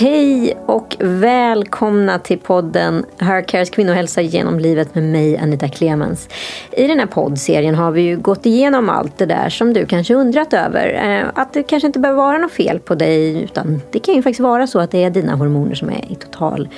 Hej 0.00 0.56
och 0.66 0.96
välkomna 1.00 2.18
till 2.18 2.38
podden 2.38 3.04
Hercares 3.18 3.70
kvinnohälsa 3.70 4.20
genom 4.20 4.58
livet 4.58 4.94
med 4.94 5.04
mig 5.04 5.38
Anita 5.38 5.68
Clemens. 5.68 6.28
I 6.72 6.86
den 6.86 6.98
här 6.98 7.06
poddserien 7.06 7.74
har 7.74 7.90
vi 7.90 8.02
ju 8.02 8.16
gått 8.16 8.46
igenom 8.46 8.88
allt 8.88 9.18
det 9.18 9.26
där 9.26 9.48
som 9.48 9.72
du 9.72 9.86
kanske 9.86 10.14
undrat 10.14 10.52
över. 10.52 11.18
Eh, 11.18 11.30
att 11.34 11.52
det 11.52 11.62
kanske 11.62 11.86
inte 11.86 11.98
behöver 11.98 12.22
vara 12.22 12.38
något 12.38 12.52
fel 12.52 12.78
på 12.78 12.94
dig 12.94 13.42
utan 13.42 13.80
det 13.90 13.98
kan 13.98 14.14
ju 14.14 14.22
faktiskt 14.22 14.40
vara 14.40 14.66
så 14.66 14.78
att 14.78 14.90
det 14.90 15.04
är 15.04 15.10
dina 15.10 15.34
hormoner 15.34 15.74
som 15.74 15.88
är 15.88 16.12
i 16.12 16.14
total 16.14 16.68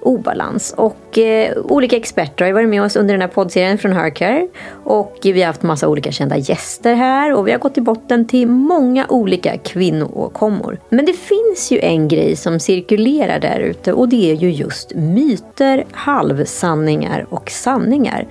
obalans. 0.00 0.74
Och 0.76 1.18
eh, 1.18 1.56
olika 1.64 1.96
experter 1.96 2.44
har 2.44 2.52
varit 2.52 2.68
med 2.68 2.82
oss 2.82 2.96
under 2.96 3.14
den 3.14 3.20
här 3.20 3.28
poddserien 3.28 3.78
från 3.78 3.92
Hercare. 3.92 4.48
Och 4.84 5.18
vi 5.22 5.40
har 5.40 5.46
haft 5.46 5.62
massa 5.62 5.88
olika 5.88 6.12
kända 6.12 6.36
gäster 6.36 6.94
här 6.94 7.34
och 7.34 7.46
vi 7.46 7.52
har 7.52 7.58
gått 7.58 7.74
till 7.74 7.82
botten 7.82 8.26
till 8.26 8.48
många 8.48 9.06
olika 9.08 9.58
kvinnoåkommor. 9.58 10.78
Men 10.88 11.06
det 11.06 11.12
finns 11.12 11.70
ju 11.70 11.78
en 11.78 12.08
grej 12.08 12.36
som 12.36 12.60
cirkulerar 12.60 13.40
där 13.40 13.58
ute 13.60 13.92
och 13.92 14.08
det 14.08 14.30
är 14.30 14.34
ju 14.34 14.50
just 14.50 14.94
myter, 14.94 15.84
halvsanningar 15.92 17.26
och 17.30 17.50
sanningar. 17.50 18.26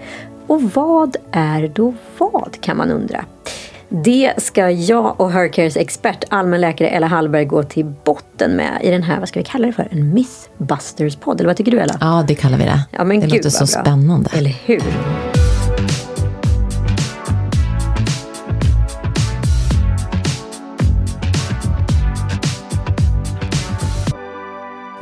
Och 0.47 0.63
vad 0.63 1.15
är 1.31 1.71
då 1.75 1.93
vad 2.17 2.61
kan 2.61 2.77
man 2.77 2.91
undra? 2.91 3.25
Det 3.91 4.33
ska 4.37 4.69
jag 4.69 5.21
och 5.21 5.31
Hercares 5.31 5.77
expert, 5.77 6.23
allmänläkare 6.29 6.89
Ella 6.89 7.07
Hallberg, 7.07 7.45
gå 7.45 7.63
till 7.63 7.85
botten 8.03 8.55
med 8.55 8.79
i 8.83 8.89
den 8.89 9.03
här, 9.03 9.19
vad 9.19 9.29
ska 9.29 9.39
vi 9.39 9.45
kalla 9.45 9.67
det 9.67 9.73
för, 9.73 9.87
en 9.91 10.13
Mythbusters-podd? 10.13 11.39
Eller 11.39 11.49
vad 11.49 11.57
tycker 11.57 11.71
du 11.71 11.79
Ella? 11.79 11.97
Ja, 12.01 12.25
det 12.27 12.35
kallar 12.35 12.57
vi 12.57 12.63
det. 12.63 12.81
Ja, 12.91 13.03
men 13.03 13.19
det 13.19 13.25
gud, 13.25 13.35
låter 13.35 13.49
så 13.49 13.57
bra. 13.57 13.83
spännande. 13.83 14.29
Eller 14.33 14.55
hur? 14.65 14.83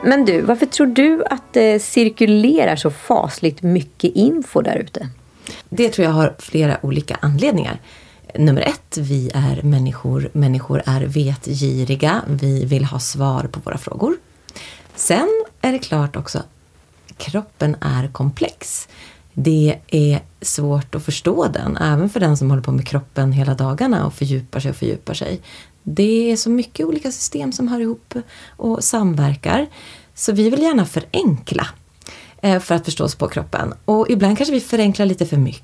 Men 0.04 0.26
du, 0.26 0.42
varför 0.42 0.66
tror 0.66 0.88
du 0.88 1.24
att 1.30 1.54
det 1.54 1.80
cirkulerar 1.80 2.76
så 2.76 2.90
fasligt 2.90 3.62
mycket 3.62 4.16
info 4.16 4.62
där 4.62 4.76
ute? 4.76 5.08
Det 5.70 5.90
tror 5.90 6.06
jag 6.06 6.12
har 6.12 6.36
flera 6.40 6.78
olika 6.82 7.18
anledningar. 7.22 7.80
Nummer 8.36 8.62
ett, 8.62 8.98
vi 8.98 9.32
är 9.34 9.62
människor. 9.62 10.30
Människor 10.34 10.84
är 10.86 11.02
vetgiriga. 11.02 12.22
Vi 12.28 12.66
vill 12.66 12.86
ha 12.86 13.00
svar 13.00 13.44
på 13.44 13.60
våra 13.60 13.78
frågor. 13.78 14.18
Sen 14.96 15.46
är 15.62 15.72
det 15.72 15.80
klart 15.80 16.16
också, 16.16 16.44
kroppen 17.18 17.76
är 17.82 18.08
komplex. 18.08 18.88
Det 19.34 19.76
är 19.88 20.22
svårt 20.42 20.96
att 20.96 21.06
förstå 21.06 21.48
den, 21.48 21.78
även 21.78 22.10
för 22.10 22.20
den 22.20 22.38
som 22.38 22.50
håller 22.50 22.64
på 22.64 22.72
med 22.72 22.88
kroppen 22.88 23.32
hela 23.32 23.54
dagarna 23.54 24.06
och 24.06 24.14
fördjupar 24.14 24.60
sig 24.60 24.72
och 24.72 24.78
fördjupar 24.78 25.14
sig. 25.14 25.42
Det 25.84 26.32
är 26.32 26.38
så 26.38 26.50
mycket 26.50 26.86
olika 26.86 27.12
system 27.12 27.52
som 27.52 27.68
hör 27.68 27.80
ihop 27.80 28.14
och 28.48 28.84
samverkar. 28.84 29.68
Så 30.16 30.32
vi 30.32 30.50
vill 30.50 30.62
gärna 30.62 30.86
förenkla 30.86 31.68
eh, 32.42 32.60
för 32.60 32.76
att 32.76 32.86
förstå 32.86 33.04
oss 33.04 33.16
på 33.16 33.28
kroppen. 33.28 33.74
Och 33.86 34.10
ibland 34.10 34.38
kanske 34.38 34.54
vi 34.54 34.60
förenklar 34.60 35.06
lite 35.06 35.26
för 35.26 35.38
mycket. 35.38 35.64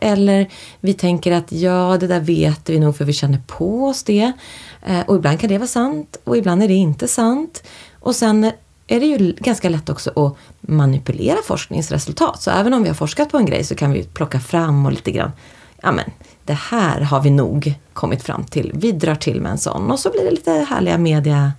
Eller 0.00 0.50
vi 0.80 0.94
tänker 0.94 1.32
att 1.32 1.52
ja, 1.52 1.96
det 2.00 2.06
där 2.06 2.20
vet 2.20 2.68
vi 2.70 2.78
nog 2.78 2.96
för 2.96 3.04
vi 3.04 3.12
känner 3.12 3.40
på 3.46 3.84
oss 3.86 4.02
det. 4.02 4.32
Eh, 4.86 5.00
Och 5.06 5.16
ibland 5.16 5.40
kan 5.40 5.48
det 5.48 5.58
vara 5.58 5.68
sant 5.68 6.16
och 6.24 6.36
ibland 6.36 6.62
är 6.62 6.68
det 6.68 6.74
inte 6.74 7.08
sant. 7.08 7.62
Och 8.00 8.16
sen 8.16 8.44
är 8.86 9.00
det 9.00 9.06
ju 9.06 9.32
ganska 9.32 9.68
lätt 9.68 9.88
också 9.88 10.10
att 10.26 10.36
manipulera 10.60 11.36
forskningsresultat. 11.44 12.42
Så 12.42 12.50
även 12.50 12.74
om 12.74 12.82
vi 12.82 12.88
har 12.88 12.94
forskat 12.94 13.30
på 13.30 13.38
en 13.38 13.46
grej 13.46 13.64
så 13.64 13.74
kan 13.74 13.92
vi 13.92 14.02
plocka 14.04 14.40
fram 14.40 14.86
och 14.86 14.92
lite 14.92 15.10
grann, 15.10 15.30
ja 15.82 15.92
men 15.92 16.10
det 16.44 16.52
här 16.52 17.00
har 17.00 17.20
vi 17.22 17.30
nog 17.30 17.74
kommit 17.92 18.22
fram 18.22 18.44
till. 18.44 18.72
Vi 18.74 18.92
drar 18.92 19.14
till 19.14 19.40
med 19.40 19.52
en 19.52 19.58
sån 19.58 19.90
och 19.90 19.98
så 19.98 20.10
blir 20.10 20.24
det 20.24 20.30
lite 20.30 20.50
härliga 20.50 20.98
media, 20.98 21.52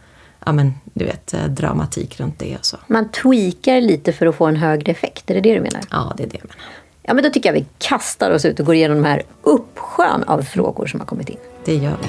ja 0.46 0.52
men 0.52 0.74
du 0.94 1.06
vet 1.06 1.34
eh, 1.34 1.46
dramatik 1.46 2.20
runt 2.20 2.40
det 2.40 2.58
och 2.58 2.66
så. 2.66 2.78
Man 2.88 3.10
tweakar 3.12 3.82
lite 3.82 4.14
för 4.14 4.26
att 4.26 4.36
få 4.36 4.46
en 4.46 4.56
högre 4.56 4.92
effekt, 4.92 5.30
är 5.30 5.34
det 5.36 5.42
det 5.42 5.54
du 5.54 5.62
menar? 5.62 5.82
Ja, 5.92 6.14
det 6.18 6.24
är 6.24 6.28
det 6.28 6.38
jag 6.38 6.46
menar. 6.50 6.64
Ja, 7.10 7.14
men 7.14 7.24
då 7.24 7.30
tycker 7.30 7.50
jag 7.50 7.54
vi 7.54 7.66
kastar 7.78 8.32
oss 8.32 8.46
ut 8.46 8.60
och 8.60 8.66
går 8.66 8.76
igenom 8.76 8.98
de 8.98 9.08
här 9.08 9.24
uppsjön 9.42 10.24
av 10.24 10.42
frågor 10.42 10.86
som 10.86 11.00
har 11.00 11.08
kommit 11.08 11.30
in. 11.30 11.38
Det 11.66 11.76
gör 11.76 11.98
vi. 12.02 12.08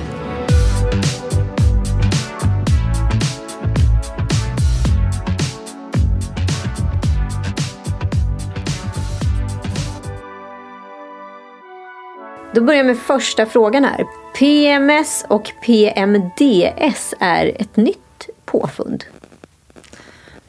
Då 12.54 12.60
börjar 12.60 12.78
jag 12.78 12.86
med 12.86 12.98
första 12.98 13.46
frågan 13.46 13.84
här. 13.84 14.04
PMS 14.38 15.24
och 15.28 15.52
PMDS 15.64 17.14
är 17.20 17.52
ett 17.58 17.76
nytt 17.76 18.28
påfund. 18.44 19.04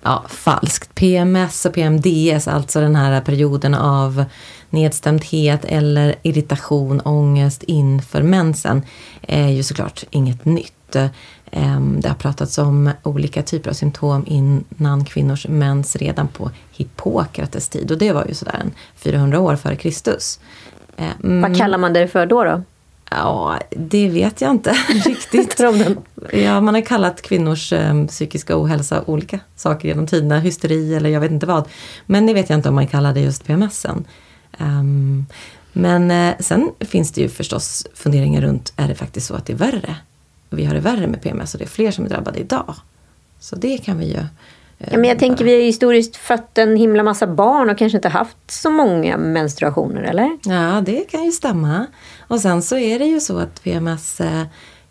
Ja, 0.02 0.26
falskt. 0.30 0.96
PMS 0.96 1.66
och 1.66 1.74
PMDS, 1.74 2.48
alltså 2.48 2.80
den 2.82 2.96
här 2.96 3.22
perioden 3.22 3.74
av 3.74 4.26
nedstämdhet 4.70 5.66
eller 5.66 6.16
irritation, 6.24 7.02
ångest 7.02 7.64
inför 7.64 8.22
mensen, 8.22 8.82
är 9.22 9.48
ju 9.48 9.64
såklart 9.64 10.04
inget 10.10 10.46
nytt. 10.46 10.96
Ehm, 11.52 12.02
det 12.02 12.08
har 12.08 12.16
pratats 12.16 12.58
om 12.58 12.92
olika 13.04 13.44
typer 13.44 13.70
av 13.70 13.74
symptom 13.74 14.24
innan 14.28 15.06
kvinnors 15.06 15.48
mens 15.48 15.96
redan 15.96 16.28
på 16.28 16.52
Hippokrates 16.72 17.70
tid 17.70 17.92
och 17.92 17.98
det 17.98 18.12
var 18.12 18.26
ju 18.26 18.34
sådär 18.34 18.64
400 18.96 19.40
år 19.40 19.56
före 19.56 19.76
Kristus. 19.76 20.40
Ehm, 20.98 21.42
Vad 21.42 21.58
kallar 21.58 21.78
man 21.78 21.94
det 21.94 22.08
för 22.08 22.26
då? 22.26 22.44
då? 22.44 22.64
Ja, 23.12 23.60
det 23.70 24.10
vet 24.10 24.42
jag 24.42 24.52
inte 24.52 24.72
riktigt. 25.06 25.60
Ja, 26.32 26.62
man 26.62 26.74
har 26.74 26.82
kallat 26.82 27.22
kvinnors 27.22 27.74
eh, 27.74 28.06
psykiska 28.08 28.62
ohälsa 28.62 29.04
olika 29.06 29.40
saker 29.56 29.88
genom 29.88 30.08
tiderna. 30.08 30.40
Hysteri 30.40 30.96
eller 30.96 31.10
jag 31.10 31.20
vet 31.20 31.32
inte 31.32 31.46
vad. 31.46 31.68
Men 32.06 32.26
det 32.26 32.34
vet 32.34 32.50
jag 32.50 32.58
inte 32.60 32.70
om 32.70 32.76
man 32.76 32.88
kallar 32.88 33.14
det 33.14 33.20
just 33.20 33.46
PMSen. 33.46 34.06
Ehm, 34.58 35.26
men 35.74 36.12
eh, 36.12 36.34
sen 36.40 36.72
finns 36.80 37.12
det 37.12 37.22
ju 37.22 37.30
förstås 37.30 37.88
funderingar 37.94 38.42
runt, 38.42 38.74
är 38.76 38.88
det 38.88 38.96
faktiskt 38.96 39.28
så 39.28 39.34
att 39.34 39.46
det 39.46 39.54
är 39.54 39.58
värre? 39.58 39.96
Vi 40.50 40.66
har 40.66 40.74
det 40.74 40.80
värre 40.80 41.08
med 41.08 41.22
PMS 41.22 41.54
och 41.54 41.60
det 41.60 41.66
är 41.66 41.70
fler 41.70 41.92
som 41.92 42.06
är 42.06 42.10
drabbade 42.10 42.40
idag. 42.40 42.76
Så 43.40 43.56
det 43.56 43.78
kan 43.78 43.98
vi 43.98 44.06
ju... 44.06 44.14
eh, 44.18 44.26
Ja, 44.92 44.98
men 44.98 45.10
jag 45.10 45.20
tänker 45.20 45.46
vi 45.46 45.56
har 45.56 45.62
historiskt 45.62 46.16
fött 46.16 46.58
en 46.58 46.76
himla 46.78 47.04
massa 47.04 47.28
barn 47.28 47.70
och 47.70 47.78
kanske 47.78 47.98
inte 47.98 48.10
haft 48.10 48.38
så 48.48 48.70
många 48.70 49.18
menstruationer, 49.18 50.02
eller? 50.02 50.38
Ja, 50.44 50.82
det 50.86 51.10
kan 51.12 51.24
ju 51.26 51.32
stämma. 51.32 51.86
Och 52.30 52.42
sen 52.42 52.62
så 52.62 52.78
är 52.78 53.00
det 53.00 53.06
ju 53.06 53.20
så 53.20 53.38
att 53.38 53.64
PMS 53.64 54.22
eh, 54.22 54.44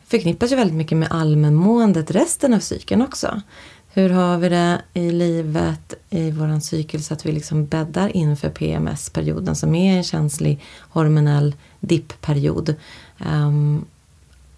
förknippas 0.06 0.52
ju 0.52 0.56
väldigt 0.56 0.76
mycket 0.76 0.98
med 0.98 1.08
allmänmåendet 1.10 2.10
resten 2.10 2.54
av 2.54 2.58
cykeln 2.58 3.02
också. 3.02 3.42
Hur 3.88 4.10
har 4.10 4.38
vi 4.38 4.48
det 4.48 4.82
i 4.94 5.10
livet, 5.10 5.94
i 6.10 6.30
våran 6.30 6.60
cykel 6.60 7.02
så 7.02 7.14
att 7.14 7.26
vi 7.26 7.32
liksom 7.32 7.66
bäddar 7.66 8.16
inför 8.16 8.48
PMS-perioden 8.48 9.56
som 9.56 9.74
är 9.74 9.96
en 9.96 10.04
känslig 10.04 10.64
hormonell 10.78 11.54
dippperiod. 11.80 12.74
Um, 13.26 13.84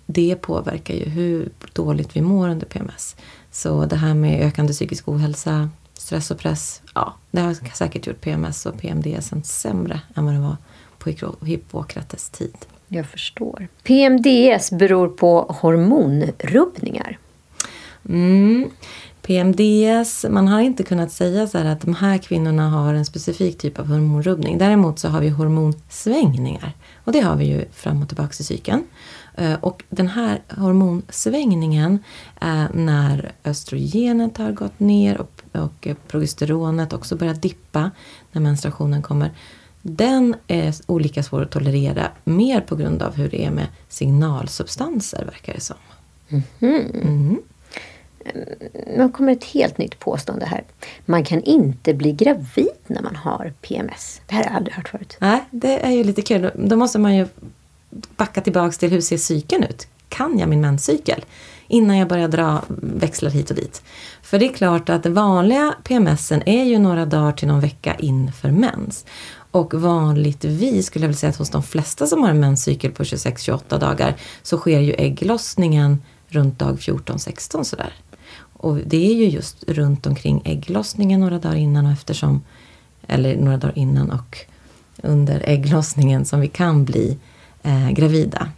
det 0.06 0.36
påverkar 0.36 0.94
ju 0.94 1.04
hur 1.04 1.48
dåligt 1.72 2.16
vi 2.16 2.20
mår 2.22 2.48
under 2.48 2.66
PMS. 2.66 3.16
Så 3.50 3.86
det 3.86 3.96
här 3.96 4.14
med 4.14 4.46
ökande 4.46 4.72
psykisk 4.72 5.08
ohälsa, 5.08 5.70
stress 5.94 6.30
och 6.30 6.38
press, 6.38 6.82
ja, 6.94 7.14
det 7.30 7.40
har 7.40 7.74
säkert 7.74 8.06
gjort 8.06 8.20
PMS 8.20 8.66
och 8.66 8.78
PMDS 8.78 9.32
sämre 9.44 10.00
än 10.14 10.24
vad 10.24 10.34
det 10.34 10.40
var 10.40 10.56
på 11.00 11.34
Hippokrates 11.44 12.30
tid. 12.30 12.56
Jag 12.88 13.06
förstår. 13.06 13.68
PMDS 13.82 14.70
beror 14.70 15.08
på 15.08 15.56
hormonrubbningar. 15.60 17.18
Mm. 18.08 18.70
PMDS, 19.22 20.26
man 20.30 20.48
har 20.48 20.60
inte 20.60 20.82
kunnat 20.82 21.12
säga 21.12 21.46
så 21.46 21.58
här 21.58 21.64
att 21.64 21.80
de 21.80 21.94
här 21.94 22.18
kvinnorna 22.18 22.68
har 22.68 22.94
en 22.94 23.04
specifik 23.04 23.58
typ 23.58 23.78
av 23.78 23.86
hormonrubbning. 23.86 24.58
Däremot 24.58 24.98
så 24.98 25.08
har 25.08 25.20
vi 25.20 25.28
hormonsvängningar. 25.28 26.72
Och 27.04 27.12
det 27.12 27.20
har 27.20 27.36
vi 27.36 27.44
ju 27.44 27.64
fram 27.72 28.02
och 28.02 28.08
tillbaka 28.08 28.34
i 28.40 28.42
cykeln. 28.44 28.82
Eh, 29.36 29.54
Och 29.60 29.82
den 29.88 30.08
här 30.08 30.42
hormonsvängningen 30.48 31.98
är 32.40 32.68
när 32.74 33.32
östrogenet 33.44 34.36
har 34.36 34.52
gått 34.52 34.80
ner 34.80 35.20
och, 35.20 35.42
och 35.52 35.88
progesteronet 36.08 36.92
också 36.92 37.16
börjar 37.16 37.34
dippa 37.34 37.90
när 38.32 38.42
menstruationen 38.42 39.02
kommer. 39.02 39.30
Den 39.82 40.34
är 40.46 40.74
olika 40.86 41.22
svår 41.22 41.42
att 41.42 41.50
tolerera 41.50 42.08
mer 42.24 42.60
på 42.60 42.76
grund 42.76 43.02
av 43.02 43.14
hur 43.16 43.28
det 43.28 43.44
är 43.44 43.50
med 43.50 43.66
signalsubstanser 43.88 45.24
verkar 45.24 45.54
det 45.54 45.60
som. 45.60 45.76
Mm. 46.60 47.38
Nu 48.96 49.08
kommer 49.14 49.32
ett 49.32 49.44
helt 49.44 49.78
nytt 49.78 49.98
påstående 49.98 50.46
här. 50.46 50.64
Man 51.06 51.24
kan 51.24 51.42
inte 51.42 51.94
bli 51.94 52.12
gravid 52.12 52.68
när 52.86 53.02
man 53.02 53.16
har 53.16 53.52
PMS. 53.60 54.20
Det 54.26 54.34
här 54.34 54.44
har 54.44 54.50
jag 54.50 54.56
aldrig 54.56 54.74
hört 54.74 54.88
förut. 54.88 55.16
Nej, 55.20 55.44
det 55.50 55.78
är 55.86 55.90
ju 55.90 56.04
lite 56.04 56.22
kul. 56.22 56.42
Då- 56.42 56.50
Då 56.68 56.76
måste 56.76 56.98
man 56.98 57.16
ju 57.16 57.26
backa 58.16 58.40
tillbaks 58.40 58.78
till 58.78 58.90
hur 58.90 59.00
ser 59.00 59.16
cykeln 59.16 59.64
ut? 59.64 59.86
Kan 60.08 60.38
jag 60.38 60.48
min 60.48 60.60
menscykel? 60.60 61.24
Innan 61.68 61.96
jag 61.98 62.08
börjar 62.08 62.28
dra 62.28 62.62
växlar 62.82 63.30
hit 63.30 63.50
och 63.50 63.56
dit. 63.56 63.82
För 64.22 64.38
det 64.38 64.46
är 64.48 64.52
klart 64.52 64.88
att 64.88 65.02
den 65.02 65.14
vanliga 65.14 65.74
PMSen 65.84 66.42
är 66.48 66.64
ju 66.64 66.78
några 66.78 67.06
dagar 67.06 67.32
till 67.32 67.48
någon 67.48 67.60
vecka 67.60 67.94
inför 67.98 68.50
mens. 68.50 69.04
Och 69.50 69.74
vanligtvis 69.74 70.86
skulle 70.86 71.04
jag 71.04 71.08
vilja 71.08 71.18
säga 71.18 71.30
att 71.30 71.36
hos 71.36 71.50
de 71.50 71.62
flesta 71.62 72.06
som 72.06 72.22
har 72.22 72.30
en 72.30 72.40
menscykel 72.40 72.90
på 72.90 73.02
26-28 73.02 73.78
dagar 73.78 74.16
så 74.42 74.56
sker 74.58 74.80
ju 74.80 74.92
ägglossningen 74.92 76.02
runt 76.28 76.58
dag 76.58 76.76
14-16 76.78 77.64
sådär. 77.64 77.92
Och 78.52 78.76
det 78.76 79.10
är 79.10 79.14
ju 79.14 79.28
just 79.28 79.64
runt 79.66 80.06
omkring 80.06 80.42
ägglossningen 80.44 81.20
några 81.20 81.38
dagar 81.38 81.56
innan 81.56 81.86
och 81.86 81.92
eftersom, 81.92 82.42
eller 83.06 83.36
några 83.36 83.56
dagar 83.56 83.78
innan 83.78 84.10
och 84.10 84.38
under 85.02 85.42
ägglossningen 85.44 86.24
som 86.24 86.40
vi 86.40 86.48
kan 86.48 86.84
bli 86.84 87.18
eh, 87.62 87.90
gravida. 87.90 88.48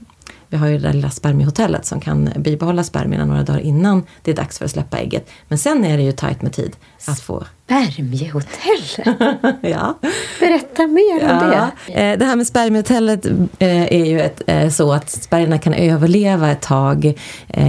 Vi 0.52 0.58
har 0.58 0.66
ju 0.66 0.78
det 0.78 0.82
där 0.86 0.92
lilla 0.92 1.10
spermiehotellet 1.10 1.86
som 1.86 2.00
kan 2.00 2.32
bibehålla 2.36 2.84
spermierna 2.84 3.24
några 3.24 3.42
dagar 3.42 3.60
innan 3.60 4.06
det 4.22 4.30
är 4.30 4.34
dags 4.34 4.58
för 4.58 4.64
att 4.64 4.70
släppa 4.70 4.98
ägget. 4.98 5.30
Men 5.48 5.58
sen 5.58 5.84
är 5.84 5.96
det 5.96 6.02
ju 6.02 6.12
tajt 6.12 6.42
med 6.42 6.52
tid 6.52 6.76
att 7.06 7.20
få... 7.20 7.44
Spermiehotellet? 7.64 9.58
ja. 9.62 9.98
Berätta 10.40 10.86
mer 10.86 11.22
om 11.22 11.52
ja. 11.52 11.70
det. 11.86 11.92
Eh, 11.92 12.18
det 12.18 12.24
här 12.24 12.36
med 12.36 12.46
spermiehotellet 12.46 13.26
eh, 13.58 13.82
är 13.92 14.04
ju 14.04 14.20
ett, 14.20 14.42
eh, 14.46 14.68
så 14.68 14.92
att 14.92 15.10
spermierna 15.10 15.58
kan 15.58 15.74
överleva 15.74 16.50
ett 16.50 16.62
tag 16.62 17.14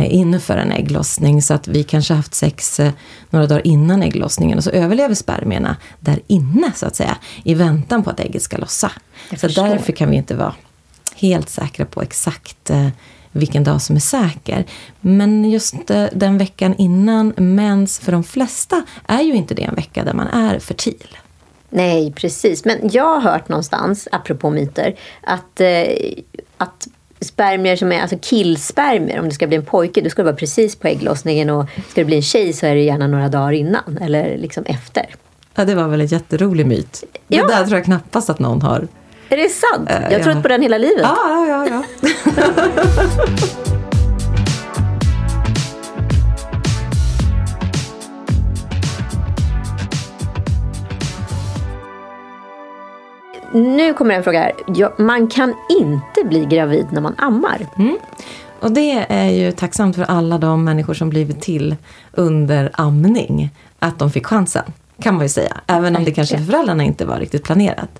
inför 0.10 0.58
en 0.58 0.72
ägglossning. 0.72 1.42
Så 1.42 1.54
att 1.54 1.68
vi 1.68 1.84
kanske 1.84 2.14
haft 2.14 2.34
sex 2.34 2.82
några 3.30 3.48
dagar 3.48 3.68
innan 3.68 4.04
ägglossningen 4.04 4.58
och 4.58 4.64
så 4.64 4.70
överlever 4.70 5.16
spermierna 5.16 5.76
där 6.00 6.20
inne 6.28 6.72
så 6.76 6.86
att 6.86 6.96
säga 6.96 7.18
i 7.44 7.54
väntan 7.54 8.04
på 8.04 8.10
att 8.10 8.20
ägget 8.20 8.42
ska 8.42 8.58
lossa. 8.58 8.92
Jag 9.30 9.40
så 9.40 9.48
förstår. 9.48 9.68
därför 9.68 9.94
kan 9.94 10.10
vi 10.10 10.16
inte 10.16 10.36
vara 10.36 10.54
helt 11.16 11.50
säkra 11.50 11.86
på 11.86 12.02
exakt 12.02 12.70
eh, 12.70 12.88
vilken 13.32 13.64
dag 13.64 13.82
som 13.82 13.96
är 13.96 14.00
säker. 14.00 14.66
Men 15.02 15.52
just 15.52 15.90
eh, 15.92 16.06
den 16.14 16.38
veckan 16.38 16.76
innan 16.78 17.34
mens, 17.38 18.00
för 18.00 18.12
de 18.12 18.24
flesta, 18.24 18.84
är 19.08 19.22
ju 19.22 19.34
inte 19.34 19.54
det 19.54 19.64
en 19.64 19.76
vecka 19.76 20.04
där 20.04 20.14
man 20.14 20.28
är 20.28 20.60
fertil. 20.60 21.18
Nej, 21.70 22.12
precis. 22.12 22.66
Men 22.66 22.90
jag 22.92 23.20
har 23.20 23.32
hört 23.32 23.50
någonstans, 23.50 24.08
apropå 24.12 24.50
myter, 24.50 24.96
att, 25.22 25.62
eh, 25.62 25.84
att 26.58 26.88
spermier 27.20 27.76
som 27.76 27.92
är 27.92 28.02
alltså 28.02 28.18
killspermier, 28.22 29.20
om 29.20 29.26
det 29.26 29.32
ska 29.32 29.48
bli 29.48 29.58
en 29.58 29.66
pojke, 29.66 30.02
då 30.02 30.10
ska 30.10 30.22
det 30.22 30.26
vara 30.26 30.36
precis 30.36 30.76
på 30.76 30.88
ägglossningen 30.88 31.50
och 31.50 31.66
ska 31.90 32.02
det 32.02 32.06
bli 32.06 32.16
en 32.16 32.22
tjej 32.22 32.54
så 32.54 32.66
är 32.66 32.76
det 32.76 32.82
gärna 32.82 33.08
några 33.08 33.30
dagar 33.30 33.52
innan 33.52 33.98
eller 34.02 34.38
liksom 34.38 34.64
efter. 34.66 35.16
Ja, 35.56 35.66
det 35.66 35.76
var 35.76 35.88
väl 35.88 36.02
en 36.02 36.08
jätterolig 36.08 36.66
myt. 36.66 37.04
Ja. 37.28 37.48
Det 37.48 37.54
där 37.54 37.66
tror 37.66 37.78
jag 37.78 37.86
knappast 37.86 38.30
att 38.30 38.40
någon 38.40 38.62
har. 38.62 38.88
Är 39.34 39.38
det 39.38 39.50
sant? 39.50 39.90
Eh, 39.90 39.96
jag 39.96 40.04
har 40.04 40.18
ja. 40.18 40.24
trott 40.24 40.42
på 40.42 40.48
den 40.48 40.62
hela 40.62 40.78
livet. 40.78 41.02
Ja, 41.04 41.46
ja, 41.48 41.68
ja. 41.68 41.68
ja. 41.70 41.84
Nu 53.54 53.94
kommer 53.94 54.16
en 54.16 54.24
fråga 54.24 54.40
här. 54.40 54.52
Ja, 54.68 54.94
man 54.98 55.28
kan 55.28 55.54
inte 55.70 56.24
bli 56.24 56.46
gravid 56.46 56.88
när 56.92 57.02
man 57.02 57.16
ammar. 57.18 57.68
Och 58.60 58.72
det 58.72 59.06
är 59.10 59.30
ju 59.30 59.52
tacksamt 59.52 59.96
för 59.96 60.04
alla 60.04 60.38
de 60.38 60.64
människor 60.64 60.94
som 60.94 61.10
blivit 61.10 61.42
till 61.42 61.76
under 62.12 62.72
amning. 62.74 63.50
Att 63.80 64.00
de 64.00 64.12
fick 64.12 64.26
chansen, 64.26 64.64
kan 65.02 65.16
man 65.16 65.24
ju 65.24 65.30
säga. 65.30 65.58
Även 65.68 65.96
om 65.96 66.04
det 66.04 66.12
kanske 66.12 66.38
för 66.38 66.46
föräldrarna 66.46 66.84
inte 66.84 67.06
var 67.06 67.20
riktigt 67.20 67.44
planerat. 67.44 68.00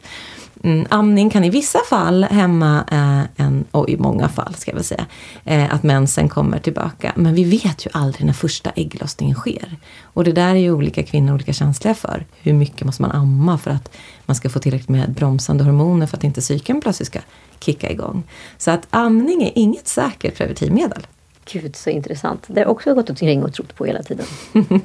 Mm, 0.66 0.86
amning 0.90 1.30
kan 1.30 1.44
i 1.44 1.50
vissa 1.50 1.80
fall 1.90 2.24
hämma, 2.24 2.86
eh, 2.92 3.46
en, 3.46 3.66
och 3.72 3.90
i 3.90 3.98
många 3.98 4.30
fall 4.30 4.56
ska 4.56 4.72
jag 4.72 4.76
väl 4.76 4.84
säga, 4.84 5.06
eh, 5.46 5.74
att 5.74 5.84
mensen 5.84 6.30
kommer 6.30 6.60
tillbaka. 6.60 7.14
Men 7.16 7.36
vi 7.36 7.44
vet 7.44 7.86
ju 7.86 7.90
aldrig 7.94 8.26
när 8.26 8.34
första 8.34 8.70
ägglossningen 8.70 9.36
sker. 9.36 9.78
Och 10.04 10.24
det 10.24 10.32
där 10.32 10.50
är 10.50 10.60
ju 10.60 10.72
olika 10.72 11.04
kvinnor 11.04 11.34
olika 11.34 11.54
känsliga 11.54 11.96
för. 11.96 12.26
Hur 12.42 12.54
mycket 12.54 12.86
måste 12.86 13.02
man 13.02 13.12
amma 13.12 13.58
för 13.58 13.72
att 13.72 13.92
man 14.26 14.36
ska 14.36 14.50
få 14.50 14.60
tillräckligt 14.60 14.90
med 14.90 15.12
bromsande 15.12 15.64
hormoner 15.64 16.08
för 16.08 16.18
att 16.18 16.24
inte 16.24 16.42
cykeln 16.42 16.82
plötsligt 16.82 17.08
ska 17.08 17.20
kicka 17.60 17.92
igång. 17.92 18.24
Så 18.58 18.72
att 18.72 18.88
amning 18.90 19.44
är 19.44 19.52
inget 19.56 19.88
säkert 19.88 20.38
preventivmedel. 20.38 21.08
Gud 21.52 21.76
så 21.76 21.90
intressant. 21.90 22.44
Det 22.48 22.54
har 22.54 22.62
jag 22.62 22.72
också 22.72 22.94
gått 22.94 23.10
omkring 23.10 23.44
och 23.44 23.54
trott 23.54 23.76
på 23.76 23.86
hela 23.86 24.04
tiden. 24.04 24.26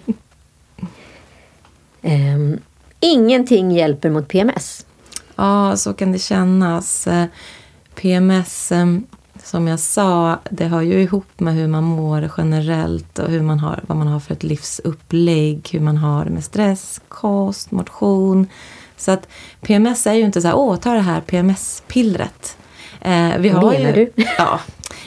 Ehm, 2.03 2.61
ingenting 3.01 3.71
hjälper 3.71 4.11
mot 4.11 4.29
PMS. 4.29 4.87
Ja, 5.38 5.76
så 5.76 5.93
kan 5.93 6.12
det 6.12 6.19
kännas. 6.19 7.06
Eh, 7.06 7.26
PMS, 7.94 8.73
eh, 8.73 8.87
som 9.43 9.69
jag 9.69 9.81
sa, 9.81 10.38
det 10.50 10.64
hör 10.64 10.82
ju 10.82 11.02
ihop 11.02 11.40
med 11.40 11.55
hur 11.55 11.69
man 11.69 11.85
mår 11.85 12.31
generellt 12.37 13.19
och 13.19 13.29
hur 13.29 13.43
man 13.43 13.58
har, 13.58 13.85
vad 13.87 13.99
man 13.99 14.06
har 14.06 14.20
för 14.20 14.32
ett 14.32 14.43
livsupplägg, 14.43 15.69
hur 15.73 15.81
man 15.81 15.96
har 15.96 16.25
det 16.25 16.31
med 16.31 16.44
stress, 16.44 17.00
kost, 17.08 17.70
motion. 17.70 18.46
Så 18.96 19.11
att 19.11 19.29
PMS 19.61 20.06
är 20.06 20.14
ju 20.14 20.23
inte 20.23 20.43
så 20.43 20.49
här, 20.49 20.56
åh, 20.56 20.76
ta 20.76 20.93
det 20.93 21.00
här 21.00 21.20
PMS-pillret. 21.20 22.56
Eh, 23.00 23.39
vi 23.39 23.49
har 23.49 23.71
menar 23.71 23.97
ju, 23.97 24.11
du? 24.17 24.25
Ja, 24.39 24.61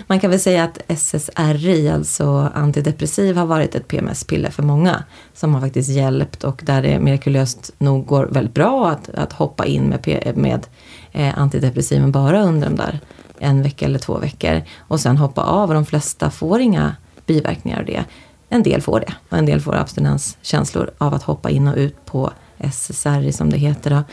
man 0.07 0.19
kan 0.19 0.29
väl 0.29 0.39
säga 0.39 0.63
att 0.63 0.81
SSRI, 0.87 1.89
alltså 1.89 2.51
antidepressiv, 2.53 3.37
har 3.37 3.45
varit 3.45 3.75
ett 3.75 3.87
PMS-piller 3.87 4.49
för 4.49 4.63
många. 4.63 5.03
Som 5.33 5.53
har 5.53 5.61
faktiskt 5.61 5.89
hjälpt 5.89 6.43
och 6.43 6.61
där 6.65 6.81
det 6.81 6.99
mirakulöst 6.99 7.71
nog 7.77 8.05
går 8.05 8.25
väldigt 8.25 8.53
bra 8.53 8.89
att, 8.89 9.09
att 9.09 9.33
hoppa 9.33 9.65
in 9.65 9.83
med, 9.83 10.33
med 10.35 10.67
eh, 11.11 11.37
antidepressiven 11.37 12.11
bara 12.11 12.43
under 12.43 12.69
de 12.69 12.75
där 12.75 12.99
en 13.39 13.63
vecka 13.63 13.85
eller 13.85 13.99
två 13.99 14.17
veckor. 14.17 14.61
Och 14.79 14.99
sen 14.99 15.17
hoppa 15.17 15.41
av 15.41 15.69
och 15.69 15.73
de 15.73 15.85
flesta 15.85 16.29
får 16.29 16.59
inga 16.59 16.95
biverkningar 17.25 17.79
av 17.79 17.85
det. 17.85 18.03
En 18.49 18.63
del 18.63 18.81
får 18.81 18.99
det 18.99 19.13
och 19.29 19.37
en 19.37 19.45
del 19.45 19.61
får 19.61 19.75
abstinenskänslor 19.75 20.91
av 20.97 21.13
att 21.13 21.23
hoppa 21.23 21.49
in 21.49 21.67
och 21.67 21.77
ut 21.77 22.05
på 22.05 22.31
SSRI 22.57 23.31
som 23.31 23.49
det 23.49 23.57
heter. 23.57 23.89
Då. 23.89 24.03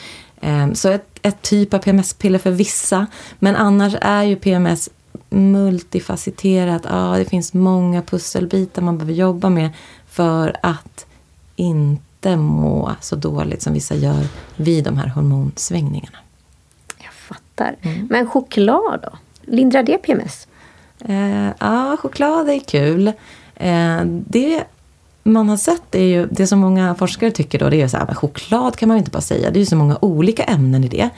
Ehm, 0.40 0.74
Så 0.74 0.88
ett, 0.88 1.18
ett 1.22 1.42
typ 1.42 1.74
av 1.74 1.78
PMS-piller 1.78 2.38
för 2.38 2.50
vissa. 2.50 3.06
Men 3.38 3.56
annars 3.56 3.94
är 4.00 4.22
ju 4.22 4.36
PMS 4.36 4.88
multifacetterat. 5.30 6.82
Ja, 6.84 7.14
det 7.18 7.24
finns 7.24 7.54
många 7.54 8.02
pusselbitar 8.02 8.82
man 8.82 8.98
behöver 8.98 9.14
jobba 9.14 9.48
med 9.48 9.70
för 10.08 10.56
att 10.62 11.06
inte 11.56 12.36
må 12.36 12.92
så 13.00 13.16
dåligt 13.16 13.62
som 13.62 13.72
vissa 13.72 13.94
gör 13.94 14.26
vid 14.56 14.84
de 14.84 14.98
här 14.98 15.08
hormonsvängningarna. 15.08 16.18
Jag 16.98 17.12
fattar. 17.12 17.76
Men 18.10 18.26
choklad 18.30 19.00
då? 19.02 19.18
Lindrar 19.42 19.82
det 19.82 19.98
PMS? 19.98 20.48
Eh, 21.04 21.48
ja, 21.60 21.96
choklad 22.00 22.48
är 22.48 22.60
kul. 22.60 23.08
Eh, 23.54 24.00
det 24.04 24.64
man 25.32 25.48
har 25.48 25.56
sett 25.56 25.94
är 25.94 26.02
ju, 26.02 26.26
det 26.30 26.46
som 26.46 26.58
många 26.58 26.94
forskare 26.94 27.30
tycker 27.30 27.58
då, 27.58 27.70
det 27.70 27.76
är 27.76 27.80
ju 27.80 27.88
så 27.88 27.96
här, 27.96 28.06
men 28.06 28.14
choklad 28.14 28.76
kan 28.76 28.88
man 28.88 28.96
ju 28.96 28.98
inte 28.98 29.10
bara 29.10 29.20
säga, 29.20 29.50
det 29.50 29.58
är 29.58 29.60
ju 29.60 29.66
så 29.66 29.76
många 29.76 29.98
olika 30.00 30.44
ämnen 30.44 30.84
i 30.84 30.88
det. 30.88 31.10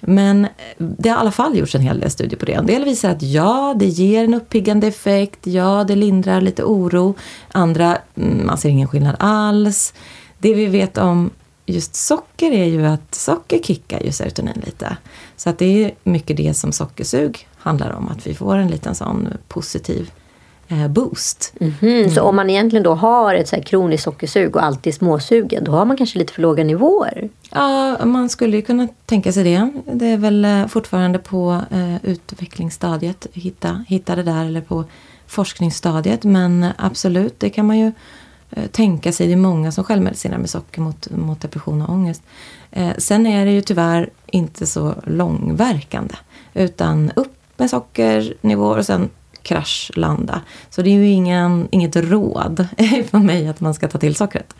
Men 0.00 0.46
det 0.78 1.08
har 1.08 1.16
i 1.16 1.20
alla 1.20 1.30
fall 1.30 1.58
gjorts 1.58 1.74
en 1.74 1.80
hel 1.80 2.00
del 2.00 2.10
studier 2.10 2.38
på 2.38 2.46
det. 2.46 2.52
En 2.52 2.66
del 2.66 2.84
visar 2.84 3.10
att 3.10 3.22
ja, 3.22 3.74
det 3.76 3.86
ger 3.86 4.24
en 4.24 4.34
uppiggande 4.34 4.86
effekt, 4.86 5.46
ja, 5.46 5.84
det 5.84 5.96
lindrar 5.96 6.40
lite 6.40 6.64
oro. 6.64 7.14
Andra, 7.52 7.98
mm, 8.14 8.46
man 8.46 8.58
ser 8.58 8.68
ingen 8.68 8.88
skillnad 8.88 9.16
alls. 9.18 9.94
Det 10.38 10.54
vi 10.54 10.66
vet 10.66 10.98
om 10.98 11.30
just 11.66 11.94
socker 11.94 12.52
är 12.52 12.64
ju 12.64 12.86
att 12.86 13.14
socker 13.14 13.58
kickar 13.58 14.00
ju 14.00 14.12
serotonin 14.12 14.62
lite. 14.66 14.96
Så 15.36 15.50
att 15.50 15.58
det 15.58 15.84
är 15.84 15.94
mycket 16.02 16.36
det 16.36 16.54
som 16.54 16.72
sockersug 16.72 17.48
handlar 17.56 17.90
om, 17.90 18.08
att 18.08 18.26
vi 18.26 18.34
får 18.34 18.56
en 18.56 18.68
liten 18.68 18.94
sån 18.94 19.28
positiv 19.48 20.10
eh, 20.70 20.88
boost. 20.88 21.52
Mhm, 21.60 22.10
Så 22.10 22.22
om 22.22 22.36
man 22.36 22.50
egentligen 22.50 22.82
då 22.82 22.94
har 22.94 23.34
ett 23.34 23.48
så 23.48 23.56
här 23.56 23.62
kroniskt 23.62 24.04
sockersug 24.04 24.56
och 24.56 24.64
alltid 24.64 24.94
småsugen, 24.94 25.64
då 25.64 25.72
har 25.72 25.84
man 25.84 25.96
kanske 25.96 26.18
lite 26.18 26.32
för 26.32 26.42
låga 26.42 26.64
nivåer? 26.64 27.28
Ja, 27.50 28.04
man 28.04 28.28
skulle 28.28 28.56
ju 28.56 28.62
kunna 28.62 28.88
tänka 29.06 29.32
sig 29.32 29.44
det. 29.44 29.70
Det 29.92 30.06
är 30.06 30.16
väl 30.16 30.44
eh, 30.44 30.66
fortfarande 30.66 31.18
på 31.18 31.60
eh, 31.70 31.96
utvecklingsstadiet, 32.10 33.26
hitta, 33.32 33.84
hitta 33.88 34.16
det 34.16 34.22
där, 34.22 34.44
eller 34.44 34.60
på 34.60 34.84
forskningsstadiet. 35.26 36.24
Men 36.24 36.66
absolut, 36.76 37.40
det 37.40 37.50
kan 37.50 37.66
man 37.66 37.78
ju 37.78 37.92
eh, 38.50 38.66
tänka 38.66 39.12
sig. 39.12 39.26
Det 39.26 39.32
är 39.32 39.36
många 39.36 39.72
som 39.72 39.84
självmedicinerar 39.84 40.38
med 40.38 40.50
socker 40.50 40.80
mot, 40.80 41.10
mot 41.10 41.40
depression 41.40 41.82
och 41.82 41.88
ångest. 41.90 42.22
Eh, 42.70 42.90
sen 42.98 43.26
är 43.26 43.46
det 43.46 43.52
ju 43.52 43.60
tyvärr 43.60 44.10
inte 44.26 44.66
så 44.66 44.94
långverkande. 45.06 46.14
Utan 46.54 47.10
upp 47.16 47.32
med 47.56 47.70
sockernivåer 47.70 48.78
och 48.78 48.86
sen 48.86 49.08
kraschlanda. 49.42 50.40
Så 50.70 50.82
det 50.82 50.90
är 50.90 50.94
ju 50.94 51.08
ingen, 51.08 51.68
inget 51.70 51.96
råd 51.96 52.66
från 53.10 53.26
mig 53.26 53.48
att 53.48 53.60
man 53.60 53.74
ska 53.74 53.88
ta 53.88 53.98
till 53.98 54.14
sockret. 54.14 54.54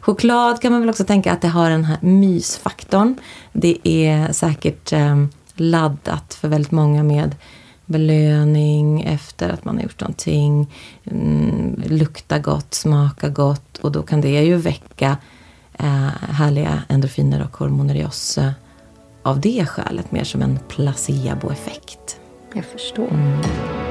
Choklad 0.00 0.60
kan 0.60 0.72
man 0.72 0.80
väl 0.80 0.90
också 0.90 1.04
tänka 1.04 1.32
att 1.32 1.42
det 1.42 1.48
har 1.48 1.70
den 1.70 1.84
här 1.84 1.98
mysfaktorn. 2.00 3.14
Det 3.52 3.88
är 3.88 4.32
säkert 4.32 4.92
eh, 4.92 5.24
laddat 5.54 6.34
för 6.34 6.48
väldigt 6.48 6.72
många 6.72 7.02
med 7.02 7.34
belöning 7.86 9.02
efter 9.02 9.48
att 9.48 9.64
man 9.64 9.76
har 9.76 9.82
gjort 9.82 10.00
någonting. 10.00 10.74
Mm, 11.04 11.82
lukta 11.86 12.38
gott, 12.38 12.74
smaka 12.74 13.28
gott 13.28 13.78
och 13.78 13.92
då 13.92 14.02
kan 14.02 14.20
det 14.20 14.42
ju 14.42 14.56
väcka 14.56 15.16
eh, 15.78 16.08
härliga 16.30 16.82
endorfiner 16.88 17.42
och 17.42 17.56
hormoner 17.56 17.94
i 17.94 18.04
oss 18.04 18.38
eh, 18.38 18.50
av 19.22 19.40
det 19.40 19.66
skälet, 19.66 20.12
mer 20.12 20.24
som 20.24 20.42
en 20.42 20.58
placeboeffekt. 20.68 22.20
Jag 22.54 22.64
förstår. 22.64 23.83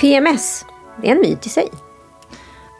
PMS, 0.00 0.64
det 1.02 1.08
är 1.08 1.12
en 1.12 1.20
myt 1.20 1.46
i 1.46 1.48
sig. 1.48 1.68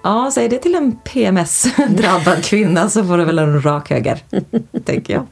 Ja, 0.02 0.30
säg 0.34 0.48
det 0.48 0.58
till 0.58 0.74
en 0.74 0.96
PMS-drabbad 0.96 2.44
kvinna 2.44 2.88
så 2.88 3.04
får 3.04 3.18
du 3.18 3.24
väl 3.24 3.38
en 3.38 3.62
rak 3.62 3.90
höger, 3.90 4.22
tänker 4.84 5.14
jag. 5.14 5.26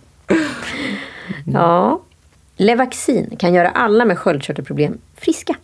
Ja. 1.47 2.01
Levaxin 2.57 3.37
kan 3.37 3.55
göra 3.55 3.69
alla 3.69 4.05
med 4.05 4.19
sköldkörtelproblem 4.19 4.99
friska. 5.17 5.57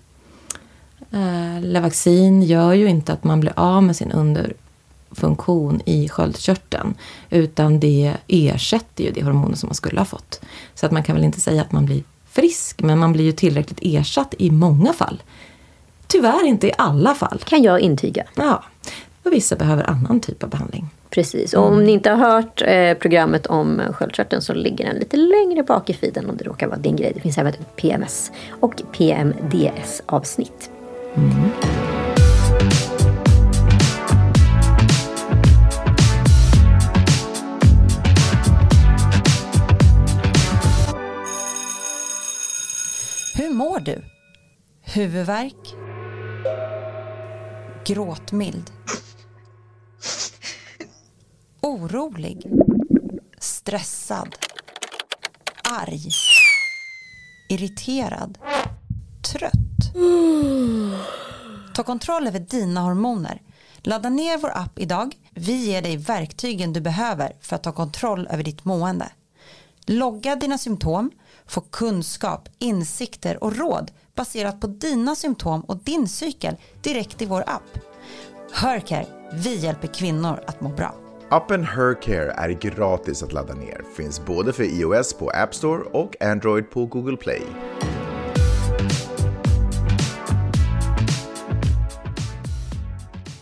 Eh, 1.11 1.63
Levaxin 1.63 2.43
gör 2.43 2.73
ju 2.73 2.89
inte 2.89 3.13
att 3.13 3.25
man 3.25 3.41
blir 3.41 3.53
av 3.57 3.83
med 3.83 3.97
sin 3.97 4.13
underfunktion 4.13 5.81
i 5.85 6.09
sköldkörteln. 6.09 6.95
Utan 7.31 7.81
det 7.81 8.15
ersätter 8.29 9.05
ju 9.05 9.11
det 9.11 9.23
hormonet 9.23 9.59
som 9.59 9.69
man 9.69 9.75
skulle 9.75 10.01
ha 10.01 10.05
fått. 10.05 10.41
Så 10.75 10.87
att 10.87 10.93
man 10.93 11.03
kan 11.03 11.17
väl 11.17 11.25
inte 11.25 11.41
säga 11.41 11.63
att 11.63 11.73
man 11.73 11.87
blir 11.87 12.03
frisk, 12.31 12.83
men 12.83 12.99
man 12.99 13.13
blir 13.13 13.25
ju 13.25 13.33
tillräckligt 13.33 13.81
ersatt 13.83 14.35
i 14.39 14.51
många 14.51 14.93
fall. 14.93 15.23
Tyvärr 16.11 16.47
inte 16.47 16.67
i 16.67 16.73
alla 16.79 17.15
fall. 17.15 17.39
Kan 17.45 17.63
jag 17.63 17.81
intyga. 17.81 18.25
Ja, 18.35 18.65
och 19.23 19.33
vissa 19.33 19.57
behöver 19.57 19.91
annan 19.91 20.21
typ 20.21 20.43
av 20.43 20.51
behandling. 20.51 20.89
Precis. 21.11 21.55
Och 21.55 21.65
om 21.65 21.85
ni 21.85 21.93
inte 21.93 22.11
har 22.11 22.33
hört 22.33 22.63
eh, 22.67 22.95
programmet 22.95 23.47
om 23.47 23.83
sköldkörteln 23.93 24.43
så 24.43 24.55
ligger 24.55 24.87
den 24.87 24.97
lite 24.97 25.17
längre 25.17 25.63
bak 25.63 25.91
i 25.91 25.95
feeden 25.95 26.31
om 26.31 26.37
det 26.37 26.45
råkar 26.45 26.67
vara 26.67 26.79
din 26.79 26.97
grej. 26.97 27.13
Det 27.15 27.21
finns 27.21 27.39
även 27.39 27.53
ett 27.53 27.77
PMS 27.77 28.33
och 28.61 28.83
PMDS-avsnitt. 28.93 30.71
Hur 43.35 43.55
mår 43.55 43.81
du? 43.81 44.03
Huvudvärk? 44.83 45.90
Gråtmild? 47.85 48.73
Orolig? 51.61 52.47
Stressad? 53.39 54.37
Arg? 55.71 56.11
Irriterad? 57.49 58.39
Trött? 59.33 59.95
Ta 61.75 61.83
kontroll 61.83 62.27
över 62.27 62.39
dina 62.39 62.81
hormoner. 62.81 63.43
Ladda 63.79 64.09
ner 64.09 64.39
vår 64.39 64.51
app 64.51 64.79
idag. 64.79 65.17
Vi 65.35 65.67
ger 65.67 65.83
dig 65.83 65.97
verktygen 65.97 66.73
du 66.73 66.81
behöver 66.81 67.37
för 67.41 67.57
att 67.57 67.63
ta 67.63 67.73
kontroll 67.73 68.29
över 68.31 68.43
ditt 68.43 68.65
mående. 68.65 69.09
Logga 69.93 70.37
dina 70.37 70.59
symptom, 70.59 71.11
få 71.47 71.61
kunskap, 71.61 72.49
insikter 72.59 73.45
och 73.45 73.57
råd 73.57 73.91
baserat 74.15 74.61
på 74.61 74.67
dina 74.67 75.15
symptom 75.15 75.61
och 75.61 75.77
din 75.77 76.09
cykel 76.09 76.57
direkt 76.83 77.23
i 77.23 77.27
vår 77.27 77.41
app. 77.47 77.79
Hörcare, 78.53 79.07
vi 79.33 79.57
hjälper 79.57 79.89
kvinnor 79.89 80.41
att 80.47 80.61
må 80.61 80.69
bra. 80.69 80.95
Appen 81.31 81.65
Hercare 81.65 82.31
är 82.31 82.49
gratis 82.49 83.23
att 83.23 83.33
ladda 83.33 83.55
ner. 83.55 83.83
Finns 83.97 84.25
både 84.25 84.53
för 84.53 84.63
iOS 84.63 85.15
på 85.15 85.31
App 85.31 85.55
Store 85.55 85.83
och 85.83 86.23
Android 86.23 86.71
på 86.71 86.87
Google 86.87 87.17
Play. 87.17 87.43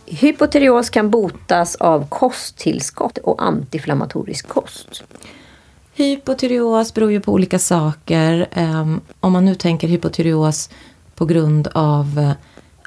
Hypotyreos 0.05 0.89
kan 0.89 1.09
botas 1.09 1.75
av 1.75 2.09
kosttillskott 2.09 3.17
och 3.17 3.43
antiinflammatorisk 3.43 4.47
kost. 4.47 5.03
Hypotyreos 5.99 6.93
beror 6.93 7.11
ju 7.11 7.19
på 7.21 7.33
olika 7.33 7.59
saker. 7.59 8.47
Ehm, 8.51 9.01
om 9.19 9.33
man 9.33 9.45
nu 9.45 9.55
tänker 9.55 9.87
hypotyreos 9.87 10.69
på 11.15 11.25
grund 11.25 11.67
av 11.73 12.19
eh, 12.19 12.31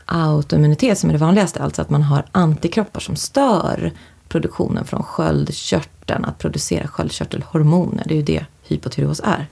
autoimmunitet 0.06 0.98
som 0.98 1.10
är 1.10 1.14
det 1.14 1.18
vanligaste, 1.18 1.62
alltså 1.62 1.82
att 1.82 1.90
man 1.90 2.02
har 2.02 2.24
antikroppar 2.32 3.00
som 3.00 3.16
stör 3.16 3.92
produktionen 4.28 4.84
från 4.84 5.02
sköldkörteln, 5.02 6.24
att 6.24 6.38
producera 6.38 6.88
sköldkörtelhormoner. 6.88 8.04
Det 8.06 8.14
är 8.14 8.16
ju 8.16 8.22
det 8.22 8.46
hypotyreos 8.62 9.20
är. 9.24 9.46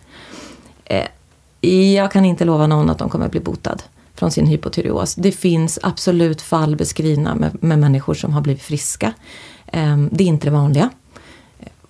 Eh, 0.85 1.95
jag 1.95 2.13
kan 2.13 2.25
inte 2.25 2.45
lova 2.45 2.67
någon 2.67 2.91
att 2.91 2.99
de 2.99 3.09
kommer 3.09 3.25
att 3.25 3.33
bli 3.33 3.41
botad 3.41 3.83
från 4.15 4.31
sin 4.31 4.47
hypotyreos. 4.47 5.15
Det 5.15 5.33
finns 5.33 5.79
absolut 5.83 6.43
fall 6.43 6.77
beskrivna 6.77 7.35
med, 7.35 7.63
med 7.63 7.79
människor 7.79 8.15
som 8.15 8.33
har 8.33 8.41
blivit 8.41 8.63
friska. 8.63 9.13
Ehm, 9.67 10.09
det 10.13 10.25
är 10.25 10.29
inte 10.29 10.47
det 10.47 10.51
vanliga. 10.51 10.91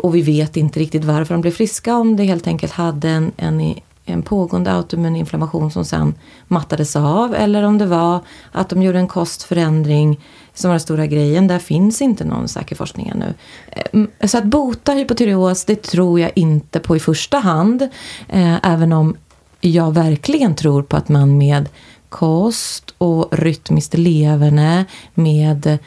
Och 0.03 0.15
vi 0.15 0.23
vet 0.23 0.57
inte 0.57 0.81
riktigt 0.81 1.05
varför 1.05 1.35
de 1.35 1.41
blev 1.41 1.51
friska, 1.51 1.97
om 1.97 2.17
det 2.17 2.25
helt 2.25 2.47
enkelt 2.47 2.73
hade 2.73 3.09
en, 3.09 3.33
en, 3.37 3.75
en 4.05 4.23
pågående 4.23 4.73
autoimmun 4.73 5.17
inflammation 5.17 5.71
som 5.71 5.85
sen 5.85 6.15
mattades 6.49 6.97
av, 6.97 7.35
eller 7.35 7.63
om 7.63 7.79
det 7.79 7.87
var 7.87 8.21
att 8.53 8.69
de 8.69 8.83
gjorde 8.83 8.99
en 8.99 9.09
kostförändring 9.09 10.21
som 10.55 10.69
var 10.69 10.73
den 10.73 10.81
stora 10.81 11.07
grejen. 11.07 11.47
Där 11.47 11.59
finns 11.59 12.03
inte 12.03 12.25
någon 12.25 12.49
säker 12.49 12.77
forskning 12.77 13.09
ännu. 13.15 13.35
Eh, 13.73 14.29
så 14.29 14.39
att 14.39 14.45
bota 14.45 14.93
hypotyreos, 14.93 15.65
det 15.65 15.83
tror 15.83 16.21
jag 16.21 16.31
inte 16.35 16.81
på 16.81 16.97
i 16.97 17.01
första 17.01 17.39
hand. 17.39 17.83
Eh, 18.29 18.57
Även 18.63 18.93
om 18.93 19.17
jag 19.61 19.95
verkligen 19.95 20.55
tror 20.55 20.83
på 20.83 20.97
att 20.97 21.09
man 21.09 21.39
med 21.39 21.69
kost 22.09 22.95
och 22.99 23.29
rytmiskt 23.39 23.99
leverne, 23.99 24.85
med 25.15 25.79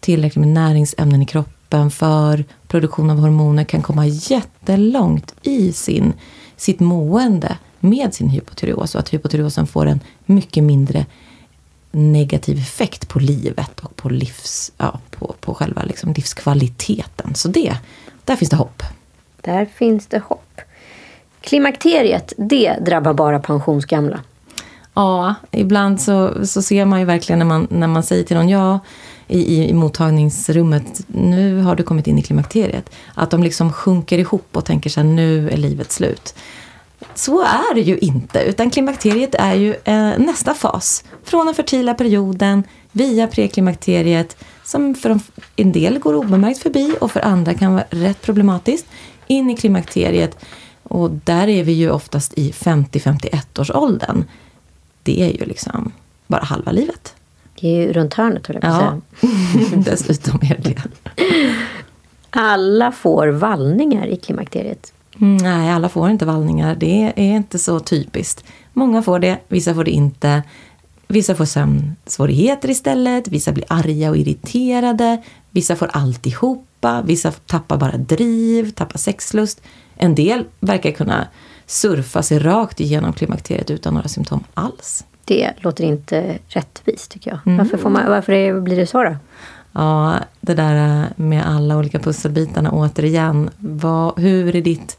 tillräckligt 0.00 0.44
med 0.44 0.48
näringsämnen 0.48 1.22
i 1.22 1.26
kroppen 1.26 1.52
för 1.90 2.44
produktion 2.68 3.10
av 3.10 3.18
hormoner 3.18 3.64
kan 3.64 3.82
komma 3.82 4.06
jättelångt 4.06 5.34
i 5.42 5.72
sin, 5.72 6.12
sitt 6.56 6.80
mående 6.80 7.58
med 7.80 8.14
sin 8.14 8.28
hypotyreos 8.28 8.94
och 8.94 9.00
att 9.00 9.08
hypotyreosen 9.08 9.66
får 9.66 9.86
en 9.86 10.00
mycket 10.26 10.64
mindre 10.64 11.06
negativ 11.90 12.58
effekt 12.58 13.08
på 13.08 13.18
livet 13.18 13.80
och 13.80 13.96
på, 13.96 14.08
livs, 14.08 14.72
ja, 14.76 15.00
på, 15.10 15.34
på 15.40 15.54
själva 15.54 15.82
liksom 15.82 16.12
livskvaliteten. 16.12 17.34
Så 17.34 17.48
det, 17.48 17.76
där 18.24 18.36
finns 18.36 18.50
det 18.50 18.56
hopp. 18.56 18.82
Där 19.40 19.64
finns 19.64 20.06
det 20.06 20.18
hopp. 20.18 20.60
Klimakteriet, 21.40 22.32
det 22.36 22.76
drabbar 22.80 23.12
bara 23.14 23.38
pensionsgamla. 23.38 24.20
Ja, 24.94 25.34
ibland 25.50 26.00
så, 26.00 26.46
så 26.46 26.62
ser 26.62 26.84
man 26.84 27.00
ju 27.00 27.04
verkligen 27.04 27.38
när 27.38 27.46
man, 27.46 27.66
när 27.70 27.86
man 27.86 28.02
säger 28.02 28.24
till 28.24 28.36
någon 28.36 28.48
ja 28.48 28.80
i, 29.28 29.68
i 29.68 29.72
mottagningsrummet, 29.72 31.00
nu 31.06 31.60
har 31.60 31.76
du 31.76 31.82
kommit 31.82 32.06
in 32.06 32.18
i 32.18 32.22
klimakteriet. 32.22 32.90
Att 33.14 33.30
de 33.30 33.42
liksom 33.42 33.72
sjunker 33.72 34.18
ihop 34.18 34.48
och 34.52 34.64
tänker 34.64 34.90
så 34.90 35.00
här, 35.00 35.06
nu 35.06 35.50
är 35.50 35.56
livet 35.56 35.92
slut. 35.92 36.34
Så 37.14 37.42
är 37.42 37.74
det 37.74 37.80
ju 37.80 37.98
inte, 37.98 38.42
utan 38.42 38.70
klimakteriet 38.70 39.34
är 39.34 39.54
ju 39.54 39.74
eh, 39.84 40.18
nästa 40.18 40.54
fas. 40.54 41.04
Från 41.24 41.46
den 41.46 41.54
fertila 41.54 41.94
perioden 41.94 42.64
via 42.92 43.26
preklimakteriet, 43.26 44.36
som 44.64 44.94
för 44.94 45.20
en 45.56 45.72
del 45.72 45.98
går 45.98 46.14
obemärkt 46.14 46.62
förbi 46.62 46.94
och 47.00 47.10
för 47.10 47.20
andra 47.20 47.54
kan 47.54 47.72
vara 47.72 47.84
rätt 47.90 48.22
problematiskt, 48.22 48.86
in 49.26 49.50
i 49.50 49.56
klimakteriet. 49.56 50.44
Och 50.82 51.10
där 51.10 51.48
är 51.48 51.64
vi 51.64 51.72
ju 51.72 51.90
oftast 51.90 52.32
i 52.38 52.50
50-51 52.50 53.60
års 53.60 53.70
åldern. 53.70 54.24
Det 55.02 55.22
är 55.22 55.32
ju 55.40 55.44
liksom 55.44 55.92
bara 56.26 56.44
halva 56.44 56.72
livet. 56.72 57.14
Det 57.60 57.68
är 57.68 57.86
ju 57.86 57.92
runt 57.92 58.14
hörnet, 58.14 58.46
höll 58.46 58.56
jag 58.56 58.62
på 58.62 58.68
att 58.68 58.82
Ja, 58.82 59.00
säga. 59.20 59.82
dessutom 59.84 60.40
är 60.42 60.58
det 60.62 60.74
det. 61.16 61.52
Alla 62.30 62.92
får 62.92 63.28
vallningar 63.28 64.06
i 64.06 64.16
klimakteriet. 64.16 64.92
Mm, 65.20 65.36
Nej, 65.36 65.70
alla 65.70 65.88
får 65.88 66.10
inte 66.10 66.24
vallningar. 66.26 66.74
Det 66.74 67.12
är 67.16 67.36
inte 67.36 67.58
så 67.58 67.80
typiskt. 67.80 68.44
Många 68.72 69.02
får 69.02 69.18
det, 69.18 69.38
vissa 69.48 69.74
får 69.74 69.84
det 69.84 69.90
inte. 69.90 70.42
Vissa 71.08 71.34
får 71.34 71.44
sömnsvårigheter 71.44 72.70
istället, 72.70 73.28
vissa 73.28 73.52
blir 73.52 73.64
arga 73.68 74.10
och 74.10 74.16
irriterade, 74.16 75.22
vissa 75.50 75.76
får 75.76 75.90
alltihopa, 75.92 77.02
vissa 77.02 77.30
tappar 77.32 77.76
bara 77.76 77.96
driv, 77.96 78.70
tappar 78.70 78.98
sexlust. 78.98 79.62
En 79.96 80.14
del 80.14 80.44
verkar 80.60 80.90
kunna 80.90 81.26
surfa 81.72 82.22
sig 82.22 82.38
rakt 82.38 82.80
igenom 82.80 83.12
klimakteriet 83.12 83.70
utan 83.70 83.94
några 83.94 84.08
symptom 84.08 84.44
alls. 84.54 85.04
Det 85.24 85.52
låter 85.56 85.84
inte 85.84 86.38
rättvist 86.48 87.10
tycker 87.10 87.30
jag. 87.30 87.56
Varför, 87.56 87.76
får 87.76 87.90
man, 87.90 88.10
varför 88.10 88.32
är, 88.32 88.60
blir 88.60 88.76
det 88.76 88.86
så 88.86 89.02
då? 89.02 89.16
Ja, 89.72 90.18
det 90.40 90.54
där 90.54 91.06
med 91.16 91.46
alla 91.46 91.76
olika 91.76 91.98
pusselbitarna 91.98 92.70
återigen. 92.70 93.50
Vad, 93.58 94.18
hur 94.18 94.56
är 94.56 94.62
ditt 94.62 94.98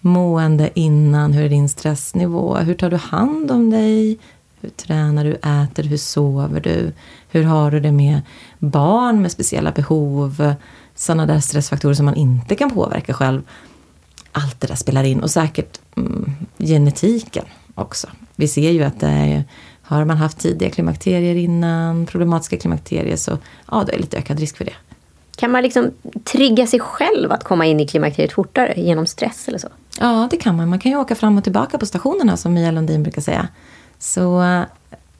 mående 0.00 0.70
innan? 0.74 1.32
Hur 1.32 1.44
är 1.44 1.48
din 1.48 1.68
stressnivå? 1.68 2.56
Hur 2.56 2.74
tar 2.74 2.90
du 2.90 2.96
hand 2.96 3.50
om 3.50 3.70
dig? 3.70 4.18
Hur 4.60 4.68
tränar 4.70 5.24
du? 5.24 5.30
Äter 5.32 5.82
Hur 5.82 5.96
sover 5.96 6.60
du? 6.60 6.92
Hur 7.28 7.44
har 7.44 7.70
du 7.70 7.80
det 7.80 7.92
med 7.92 8.20
barn 8.58 9.22
med 9.22 9.32
speciella 9.32 9.70
behov? 9.70 10.54
Sådana 10.94 11.26
där 11.26 11.40
stressfaktorer 11.40 11.94
som 11.94 12.06
man 12.06 12.14
inte 12.14 12.54
kan 12.54 12.70
påverka 12.70 13.14
själv. 13.14 13.42
Allt 14.32 14.60
det 14.60 14.66
där 14.66 14.74
spelar 14.74 15.04
in 15.04 15.20
och 15.20 15.30
säkert 15.30 15.80
mm, 15.96 16.32
genetiken 16.58 17.44
också. 17.74 18.08
Vi 18.36 18.48
ser 18.48 18.70
ju 18.70 18.82
att 18.82 19.00
det 19.00 19.06
är, 19.06 19.44
har 19.82 20.04
man 20.04 20.16
haft 20.16 20.38
tidiga 20.38 20.70
klimakterier 20.70 21.34
innan, 21.34 22.06
problematiska 22.06 22.56
klimakterier, 22.56 23.16
så 23.16 23.38
ja, 23.70 23.84
det 23.86 23.92
är 23.92 23.98
lite 23.98 24.18
ökad 24.18 24.40
risk 24.40 24.56
för 24.56 24.64
det. 24.64 24.74
Kan 25.36 25.50
man 25.50 25.62
liksom 25.62 25.90
trigga 26.24 26.66
sig 26.66 26.80
själv 26.80 27.32
att 27.32 27.44
komma 27.44 27.66
in 27.66 27.80
i 27.80 27.86
klimakteriet 27.86 28.32
fortare 28.32 28.74
genom 28.76 29.06
stress 29.06 29.48
eller 29.48 29.58
så? 29.58 29.68
Ja, 30.00 30.28
det 30.30 30.36
kan 30.36 30.56
man. 30.56 30.68
Man 30.68 30.78
kan 30.78 30.92
ju 30.92 30.98
åka 30.98 31.14
fram 31.14 31.38
och 31.38 31.44
tillbaka 31.44 31.78
på 31.78 31.86
stationerna 31.86 32.36
som 32.36 32.54
Mia 32.54 32.70
Lundin 32.70 33.02
brukar 33.02 33.22
säga. 33.22 33.48
Så 33.98 34.44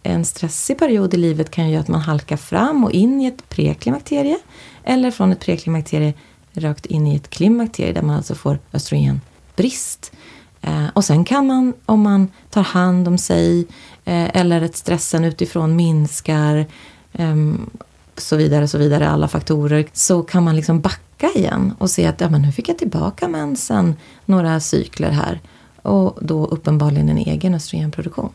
en 0.02 0.25
stressig 0.25 0.78
period 0.78 1.14
i 1.14 1.16
livet 1.16 1.50
kan 1.50 1.64
ju 1.66 1.71
göra 1.71 1.81
att 1.81 1.88
man 1.88 2.00
halkar 2.00 2.37
fram 2.37 2.85
och 2.85 2.92
in 2.92 3.21
i 3.21 3.26
ett 3.26 3.49
preklimakterie. 3.49 4.38
Eller 4.85 5.11
från 5.11 5.33
ett 5.33 5.40
preklimakterie 5.40 6.14
rakt 6.54 6.87
in 6.87 7.06
i 7.06 7.16
ett 7.16 7.30
klimakterie 7.30 7.92
där 7.92 8.02
man 8.02 8.16
alltså 8.16 8.35
får 8.35 8.59
östrogenbrist. 8.73 10.12
Eh, 10.61 10.87
och 10.92 11.04
sen 11.04 11.25
kan 11.25 11.47
man, 11.47 11.75
om 11.87 12.00
man 12.00 12.28
tar 12.50 12.62
hand 12.62 13.09
om 13.09 13.18
sig 13.18 13.61
eh, 14.04 14.37
eller 14.37 14.62
att 14.62 14.76
stressen 14.76 15.25
utifrån 15.25 15.76
minskar, 15.76 16.66
ehm, 17.12 17.71
så 18.16 18.37
vidare, 18.37 18.68
så 18.68 18.78
vidare, 18.78 19.09
alla 19.09 19.28
faktorer, 19.28 19.87
så 19.92 20.23
kan 20.23 20.42
man 20.42 20.56
liksom 20.56 20.80
backa 20.80 21.30
igen 21.35 21.75
och 21.78 21.90
se 21.90 22.06
att 22.06 22.21
ja, 22.21 22.30
men 22.30 22.42
nu 22.42 22.52
fick 22.52 22.68
jag 22.68 22.78
tillbaka 22.78 23.28
mensen 23.28 23.97
några 24.25 24.61
cykler 24.61 25.11
här. 25.11 25.40
Och 25.82 26.18
då 26.21 26.47
uppenbarligen 26.47 27.09
en 27.09 27.18
egen 27.18 27.54
östrogenproduktion. 27.54 28.30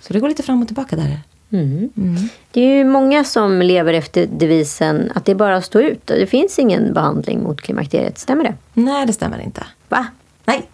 Så 0.00 0.12
det 0.12 0.20
går 0.20 0.28
lite 0.28 0.42
fram 0.42 0.62
och 0.62 0.68
tillbaka 0.68 0.96
där. 0.96 1.20
Mm. 1.52 1.90
Det 2.50 2.60
är 2.60 2.74
ju 2.74 2.84
många 2.84 3.24
som 3.24 3.62
lever 3.62 3.94
efter 3.94 4.26
devisen 4.26 5.12
att 5.14 5.24
det 5.24 5.32
är 5.32 5.36
bara 5.36 5.56
att 5.56 5.64
stå 5.64 5.80
ut 5.80 6.10
och 6.10 6.16
det 6.16 6.26
finns 6.26 6.58
ingen 6.58 6.92
behandling 6.92 7.42
mot 7.42 7.60
klimakteriet. 7.60 8.18
Stämmer 8.18 8.44
det? 8.44 8.54
Nej, 8.74 9.06
det 9.06 9.12
stämmer 9.12 9.40
inte. 9.40 9.66
Va? 9.88 10.06
Nej. 10.44 10.68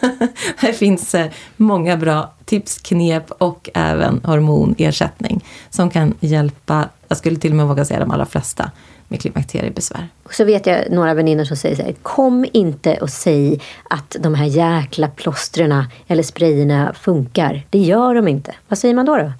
det 0.60 0.72
finns 0.72 1.14
eh, 1.14 1.26
många 1.56 1.96
bra 1.96 2.32
tips, 2.44 2.78
knep 2.78 3.30
och 3.30 3.70
även 3.74 4.20
hormonersättning 4.24 5.44
som 5.70 5.90
kan 5.90 6.14
hjälpa, 6.20 6.88
jag 7.08 7.18
skulle 7.18 7.36
till 7.36 7.50
och 7.50 7.56
med 7.56 7.66
våga 7.66 7.84
säga 7.84 8.00
de 8.00 8.10
allra 8.10 8.26
flesta, 8.26 8.70
med 9.08 9.20
klimakteriebesvär. 9.20 10.08
Och 10.22 10.34
så 10.34 10.44
vet 10.44 10.66
jag 10.66 10.90
några 10.90 11.14
väninnor 11.14 11.44
som 11.44 11.56
säger 11.56 11.76
så 11.76 11.82
här, 11.82 11.92
kom 12.02 12.46
inte 12.52 12.96
och 12.96 13.10
säg 13.10 13.60
att 13.90 14.16
de 14.20 14.34
här 14.34 14.46
jäkla 14.46 15.08
plåstren 15.08 15.84
eller 16.06 16.22
sprayerna 16.22 16.94
funkar. 17.00 17.66
Det 17.70 17.78
gör 17.78 18.14
de 18.14 18.28
inte. 18.28 18.54
Vad 18.68 18.78
säger 18.78 18.94
man 18.94 19.06
då? 19.06 19.16
då? 19.16 19.32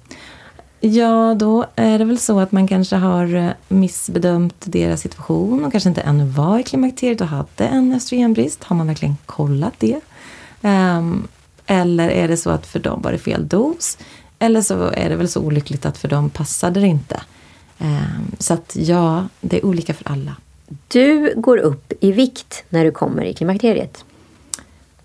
Ja, 0.85 1.35
då 1.37 1.65
är 1.75 1.99
det 1.99 2.05
väl 2.05 2.19
så 2.19 2.39
att 2.39 2.51
man 2.51 2.67
kanske 2.67 2.95
har 2.95 3.35
eh, 3.35 3.49
missbedömt 3.67 4.55
deras 4.59 5.01
situation 5.01 5.65
och 5.65 5.71
kanske 5.71 5.89
inte 5.89 6.01
ännu 6.01 6.25
var 6.25 6.59
i 6.59 6.63
klimakteriet 6.63 7.21
och 7.21 7.27
hade 7.27 7.65
en 7.65 7.93
östrogenbrist. 7.93 8.63
Har 8.63 8.75
man 8.75 8.87
verkligen 8.87 9.17
kollat 9.25 9.73
det? 9.79 9.99
Um, 10.61 11.27
eller 11.65 12.09
är 12.09 12.27
det 12.27 12.37
så 12.37 12.49
att 12.49 12.67
för 12.67 12.79
dem 12.79 13.01
var 13.01 13.11
det 13.11 13.17
fel 13.17 13.47
dos? 13.47 13.97
Eller 14.39 14.61
så 14.61 14.91
är 14.93 15.09
det 15.09 15.15
väl 15.15 15.29
så 15.29 15.41
olyckligt 15.41 15.85
att 15.85 15.97
för 15.97 16.07
dem 16.07 16.29
passade 16.29 16.79
det 16.79 16.87
inte. 16.87 17.21
Um, 17.79 18.31
så 18.39 18.53
att 18.53 18.75
ja, 18.75 19.27
det 19.41 19.57
är 19.57 19.65
olika 19.65 19.93
för 19.93 20.11
alla. 20.11 20.35
Du 20.87 21.33
går 21.37 21.57
upp 21.57 21.93
i 21.99 22.11
vikt 22.11 22.63
när 22.69 22.85
du 22.85 22.91
kommer 22.91 23.23
i 23.23 23.33
klimakteriet. 23.33 24.05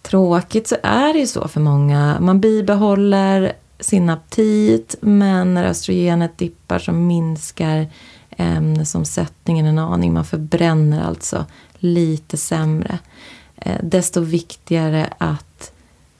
Tråkigt 0.02 0.68
så 0.68 0.76
är 0.82 1.12
det 1.12 1.18
ju 1.18 1.26
så 1.26 1.48
för 1.48 1.60
många. 1.60 2.16
Man 2.20 2.40
bibehåller 2.40 3.52
sin 3.80 4.10
aptit 4.10 4.94
men 5.00 5.54
när 5.54 5.64
östrogenet 5.64 6.38
dippar 6.38 6.78
så 6.78 6.92
minskar 6.92 7.86
ämnesomsättningen 8.30 9.66
en 9.66 9.78
aning. 9.78 10.12
Man 10.12 10.24
förbränner 10.24 11.02
alltså 11.02 11.46
lite 11.78 12.36
sämre. 12.36 12.98
Eh, 13.56 13.76
desto 13.82 14.20
viktigare 14.20 15.12
att 15.18 15.72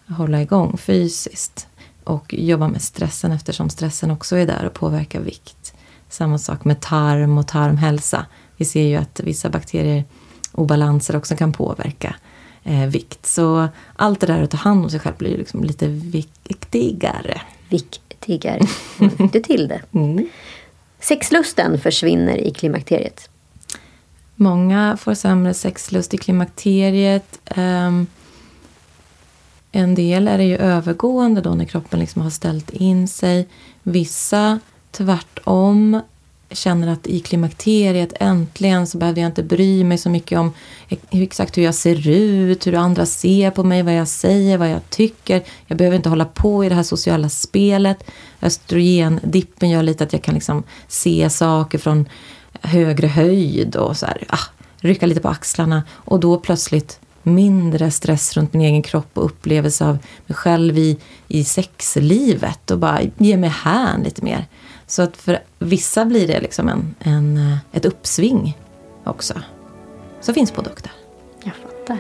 hålla 0.09 0.43
igång 0.43 0.79
fysiskt 0.79 1.67
och 2.05 2.35
jobba 2.35 2.69
med 2.69 2.83
stressen 2.83 3.33
eftersom 3.33 3.71
stressen 3.71 4.11
också 4.11 4.37
är 4.37 4.47
där 4.47 4.65
och 4.65 4.75
påverkar 4.75 5.21
vikt. 5.21 5.75
Samma 6.09 6.39
sak 6.39 6.65
med 6.65 6.81
tarm 6.81 7.39
och 7.39 7.47
tarmhälsa. 7.47 8.27
Vi 8.57 8.65
ser 8.65 8.83
ju 8.83 8.97
att 8.97 9.21
vissa 9.25 9.51
bakterier 9.51 10.05
obalanser 10.53 11.17
också 11.17 11.37
kan 11.37 11.53
påverka 11.53 12.17
eh, 12.65 12.87
vikt. 12.87 13.27
Så 13.27 13.69
allt 13.97 14.21
det 14.21 14.27
där 14.27 14.43
att 14.43 14.51
ta 14.51 14.57
hand 14.57 14.85
om 14.85 14.91
sig 14.91 15.01
själv 15.01 15.17
blir 15.17 15.39
liksom 15.39 15.65
lite 15.65 15.87
viktigare. 15.87 17.41
Viktigare. 17.69 18.61
Mm, 19.01 19.29
du 19.33 19.41
till 19.41 19.69
det. 19.69 19.83
Mm. 19.93 20.29
Sexlusten 21.01 21.79
försvinner 21.79 22.37
i 22.37 22.51
klimakteriet. 22.51 23.29
Många 24.35 24.97
får 24.97 25.15
sämre 25.15 25.55
sexlust 25.55 26.15
i 26.15 26.19
klimakteriet. 26.19 27.41
Um, 27.57 28.07
en 29.73 29.95
del 29.95 30.29
är 30.29 30.39
det 30.39 30.45
ju 30.45 30.57
övergående 30.57 31.41
då 31.41 31.55
när 31.55 31.65
kroppen 31.65 32.01
liksom 32.01 32.23
har 32.23 32.31
ställt 32.31 32.71
in 32.71 33.09
sig. 33.09 33.49
Vissa 33.83 34.61
tvärtom 34.91 36.01
känner 36.51 36.89
att 36.89 37.07
i 37.07 37.21
klimakteriet 37.21 38.13
äntligen 38.21 38.87
så 38.87 38.99
behövde 38.99 39.21
jag 39.21 39.29
inte 39.29 39.43
bry 39.43 39.85
mig 39.85 39.99
så 39.99 40.11
mycket 40.11 40.39
om 40.39 40.53
exakt 41.11 41.59
hur 41.59 41.63
jag 41.63 41.75
ser 41.75 42.09
ut, 42.09 42.67
hur 42.67 42.75
andra 42.75 43.07
ser 43.07 43.51
på 43.51 43.65
mig, 43.65 43.83
vad 43.83 43.95
jag 43.95 44.09
säger, 44.09 44.59
vad 44.59 44.71
jag 44.71 44.91
tycker. 44.91 45.43
Jag 45.67 45.79
behöver 45.79 45.97
inte 45.97 46.09
hålla 46.09 46.25
på 46.25 46.65
i 46.65 46.69
det 46.69 46.75
här 46.75 46.83
sociala 46.83 47.29
spelet. 47.29 48.11
Östrogendippen 48.43 49.71
gör 49.71 49.83
lite 49.83 50.05
att 50.05 50.13
jag 50.13 50.23
kan 50.23 50.35
liksom 50.35 50.63
se 50.89 51.31
saker 51.31 51.79
från 51.79 52.09
högre 52.61 53.07
höjd 53.07 53.77
och 53.77 53.97
så 53.97 54.07
här, 54.07 54.25
ah, 54.29 54.39
rycka 54.77 55.07
lite 55.07 55.21
på 55.21 55.29
axlarna 55.29 55.83
och 55.91 56.21
då 56.21 56.39
plötsligt 56.39 57.01
mindre 57.23 57.91
stress 57.91 58.37
runt 58.37 58.53
min 58.53 58.63
egen 58.63 58.83
kropp 58.83 59.11
och 59.15 59.25
upplevelse 59.25 59.85
av 59.87 59.99
mig 60.27 60.37
själv 60.37 60.79
i, 60.79 60.99
i 61.29 61.45
sexlivet 61.45 62.71
och 62.71 62.79
bara 62.79 63.01
ge 63.19 63.37
mig 63.37 63.51
hän 63.51 64.03
lite 64.03 64.25
mer. 64.25 64.47
Så 64.89 65.03
att 65.03 65.17
för 65.17 65.39
vissa 65.59 66.05
blir 66.05 66.27
det 66.27 66.41
liksom 66.41 66.69
en, 66.69 66.95
en, 66.99 67.37
eh, 67.37 67.59
ett 67.73 67.85
uppsving 67.85 68.59
också. 69.05 69.35
Så 70.21 70.33
finns 70.33 70.51
produkter. 70.51 70.93
Jag 71.45 71.55
fattar. 71.55 71.99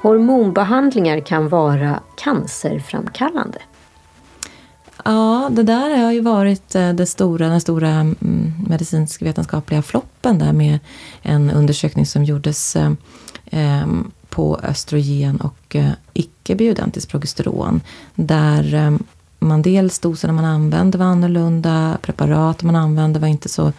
Hormonbehandlingar 0.00 1.20
kan 1.20 1.48
vara 1.48 2.00
cancerframkallande. 2.16 3.58
Ja, 5.08 5.48
det 5.52 5.62
där 5.62 6.04
har 6.04 6.12
ju 6.12 6.20
varit 6.20 6.74
eh, 6.74 6.92
det 6.92 7.06
stora, 7.06 7.48
den 7.48 7.60
stora 7.60 7.88
mm, 7.88 8.52
medicinsk-vetenskapliga 8.68 9.82
floppen 9.82 10.38
där 10.38 10.52
med 10.52 10.78
en 11.22 11.50
undersökning 11.50 12.06
som 12.06 12.24
gjordes 12.24 12.76
eh, 12.76 12.92
ehm, 13.50 14.10
på 14.28 14.60
östrogen 14.62 15.40
och 15.40 15.76
eh, 15.76 15.90
icke-bioidentiskt 16.12 17.10
progesteron. 17.10 17.80
Där 18.14 18.98
man 19.38 19.62
dels 19.62 19.98
doserna 19.98 20.32
man 20.32 20.44
använde 20.44 20.98
var 20.98 21.06
annorlunda, 21.06 21.98
preparat 22.02 22.62
man 22.62 22.76
använde 22.76 23.18
var 23.18 23.28
inte 23.28 23.48
så 23.48 23.72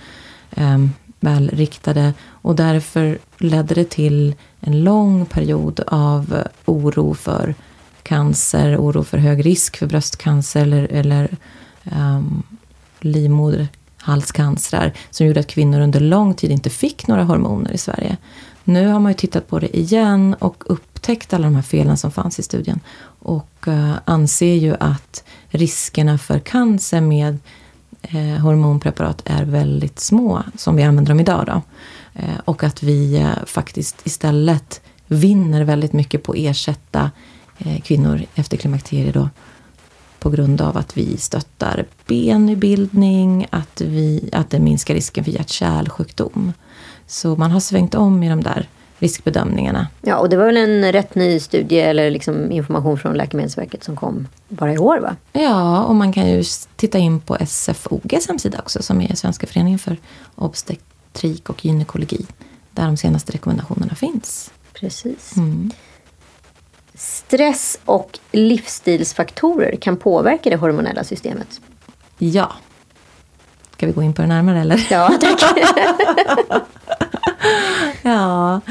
ehm, 0.52 0.92
välriktade 1.20 1.50
väl 1.50 1.60
riktade 1.60 2.14
och 2.30 2.56
därför 2.56 3.18
ledde 3.38 3.76
det 3.76 3.90
till 3.90 4.36
en 4.60 4.84
lång 4.84 5.26
period 5.26 5.80
av 5.88 6.44
oro 6.66 7.14
för 7.14 7.56
cancer, 8.08 8.78
oro 8.78 9.04
för 9.04 9.18
hög 9.18 9.46
risk 9.46 9.78
för 9.78 9.88
bröstcancer 9.88 10.62
eller, 10.62 10.88
eller 10.92 11.38
ehm, 11.84 12.16
um, 12.16 12.44
livmoderhalscancer 13.00 14.94
som 15.10 15.28
gjorde 15.28 15.40
att 15.40 15.48
kvinnor 15.48 15.80
under 15.80 16.00
lång 16.00 16.34
tid 16.34 16.52
inte 16.52 16.70
fick 16.70 17.08
några 17.08 17.24
hormoner 17.24 17.72
i 17.72 17.78
Sverige. 17.78 18.18
Nu 18.64 18.88
har 18.88 19.00
man 19.00 19.12
ju 19.12 19.16
tittat 19.16 19.48
på 19.48 19.60
det 19.60 19.78
igen 19.78 20.36
och 20.40 20.64
upptäckt 20.66 21.34
alla 21.34 21.44
de 21.44 21.56
här 21.56 21.62
felen 21.62 21.98
som 21.98 22.12
fanns 22.12 22.40
i 22.40 22.44
studien 22.44 22.80
och 23.20 23.66
uh, 23.68 23.94
anser 24.06 24.54
ju 24.54 24.76
att 24.80 25.24
riskerna 25.50 26.18
för 26.18 26.40
cancer 26.40 27.02
med 27.02 27.38
eh, 28.02 28.42
hormonpreparat 28.42 29.22
är 29.26 29.46
väldigt 29.46 30.00
små, 30.00 30.44
som 30.56 30.76
vi 30.76 30.84
använder 30.84 31.12
dem 31.12 31.20
idag. 31.20 31.44
Då. 31.46 31.62
Eh, 32.14 32.40
och 32.46 32.64
att 32.64 32.84
vi 32.84 33.18
eh, 33.18 33.46
faktiskt 33.46 34.08
istället 34.08 34.82
vinner 35.08 35.64
väldigt 35.64 35.94
mycket 35.94 36.24
på 36.24 36.32
att 36.32 36.38
ersätta 36.38 37.12
kvinnor 37.84 38.22
efter 38.36 38.58
klimakteriet 38.58 39.14
då 39.14 39.30
på 40.20 40.30
grund 40.30 40.62
av 40.62 40.78
att 40.78 40.98
vi 40.98 41.18
stöttar 41.18 41.86
bennybildning, 42.08 43.48
att, 43.50 43.82
vi, 43.82 44.30
att 44.32 44.50
det 44.50 44.60
minskar 44.60 44.94
risken 44.94 45.24
för 45.24 45.32
hjärt-kärlsjukdom. 45.32 46.54
Så 47.08 47.36
man 47.36 47.52
har 47.52 47.60
svängt 47.60 47.96
om 47.96 48.24
i 48.24 48.30
de 48.30 48.44
där 48.44 48.68
riskbedömningarna. 49.00 49.88
Ja, 50.02 50.18
och 50.18 50.30
det 50.30 50.38
var 50.38 50.46
väl 50.46 50.58
en 50.58 50.92
rätt 50.92 51.16
ny 51.16 51.40
studie 51.40 51.80
eller 51.80 52.12
liksom 52.12 52.52
information 52.52 52.98
från 52.98 53.14
Läkemedelsverket 53.14 53.84
som 53.84 53.96
kom 53.96 54.28
bara 54.48 54.74
i 54.74 54.78
år 54.78 55.00
va? 55.00 55.16
Ja, 55.34 55.84
och 55.84 55.96
man 55.96 56.14
kan 56.14 56.30
ju 56.30 56.44
titta 56.76 56.98
in 56.98 57.20
på 57.20 57.38
SFOGs 57.48 58.28
hemsida 58.28 58.60
också 58.60 58.84
som 58.84 59.02
är 59.02 59.16
Svenska 59.16 59.48
föreningen 59.48 59.80
för 59.80 59.98
obstetrik 60.36 61.50
och 61.50 61.66
gynekologi. 61.66 62.26
Där 62.72 62.86
de 62.86 62.98
senaste 62.98 63.32
rekommendationerna 63.32 63.96
finns. 63.96 64.52
Precis. 64.74 65.38
Mm. 65.38 65.72
Stress 66.98 67.80
och 67.86 68.20
livsstilsfaktorer 68.32 69.76
kan 69.76 69.98
påverka 69.98 70.50
det 70.50 70.56
hormonella 70.56 71.04
systemet. 71.04 71.62
Ja. 72.18 72.52
Ska 73.72 73.88
vi 73.88 73.92
gå 73.92 74.04
in 74.04 74.14
på 74.14 74.22
det 74.22 74.28
närmare 74.28 74.62
eller? 74.62 74.88
Ja, 74.90 75.18
tack. 75.22 75.42
ja. 78.02 78.62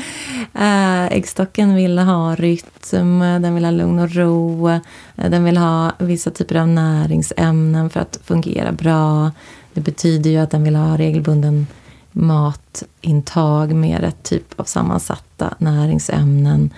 Äh, 0.55 1.07
äggstocken 1.13 1.75
vill 1.75 1.99
ha 1.99 2.35
rytm, 2.35 3.21
den 3.21 3.55
vill 3.55 3.65
ha 3.65 3.71
lugn 3.71 3.99
och 3.99 4.15
ro. 4.15 4.81
Den 5.15 5.45
vill 5.45 5.57
ha 5.57 5.93
vissa 5.99 6.31
typer 6.31 6.55
av 6.55 6.69
näringsämnen 6.69 7.91
för 7.91 8.01
att 8.01 8.19
fungera 8.25 8.73
bra. 8.73 9.31
Det 9.73 9.81
betyder 9.81 10.31
ju 10.31 10.37
att 10.39 10.51
den 10.51 10.65
vill 10.65 10.77
ha 10.77 10.97
regelbunden 10.97 11.67
matintag 12.13 13.73
med 13.73 14.01
rätt 14.01 14.23
typ 14.23 14.61
av 14.61 14.65
sammansatta 14.65 15.55
näringsämnen. 15.59 16.71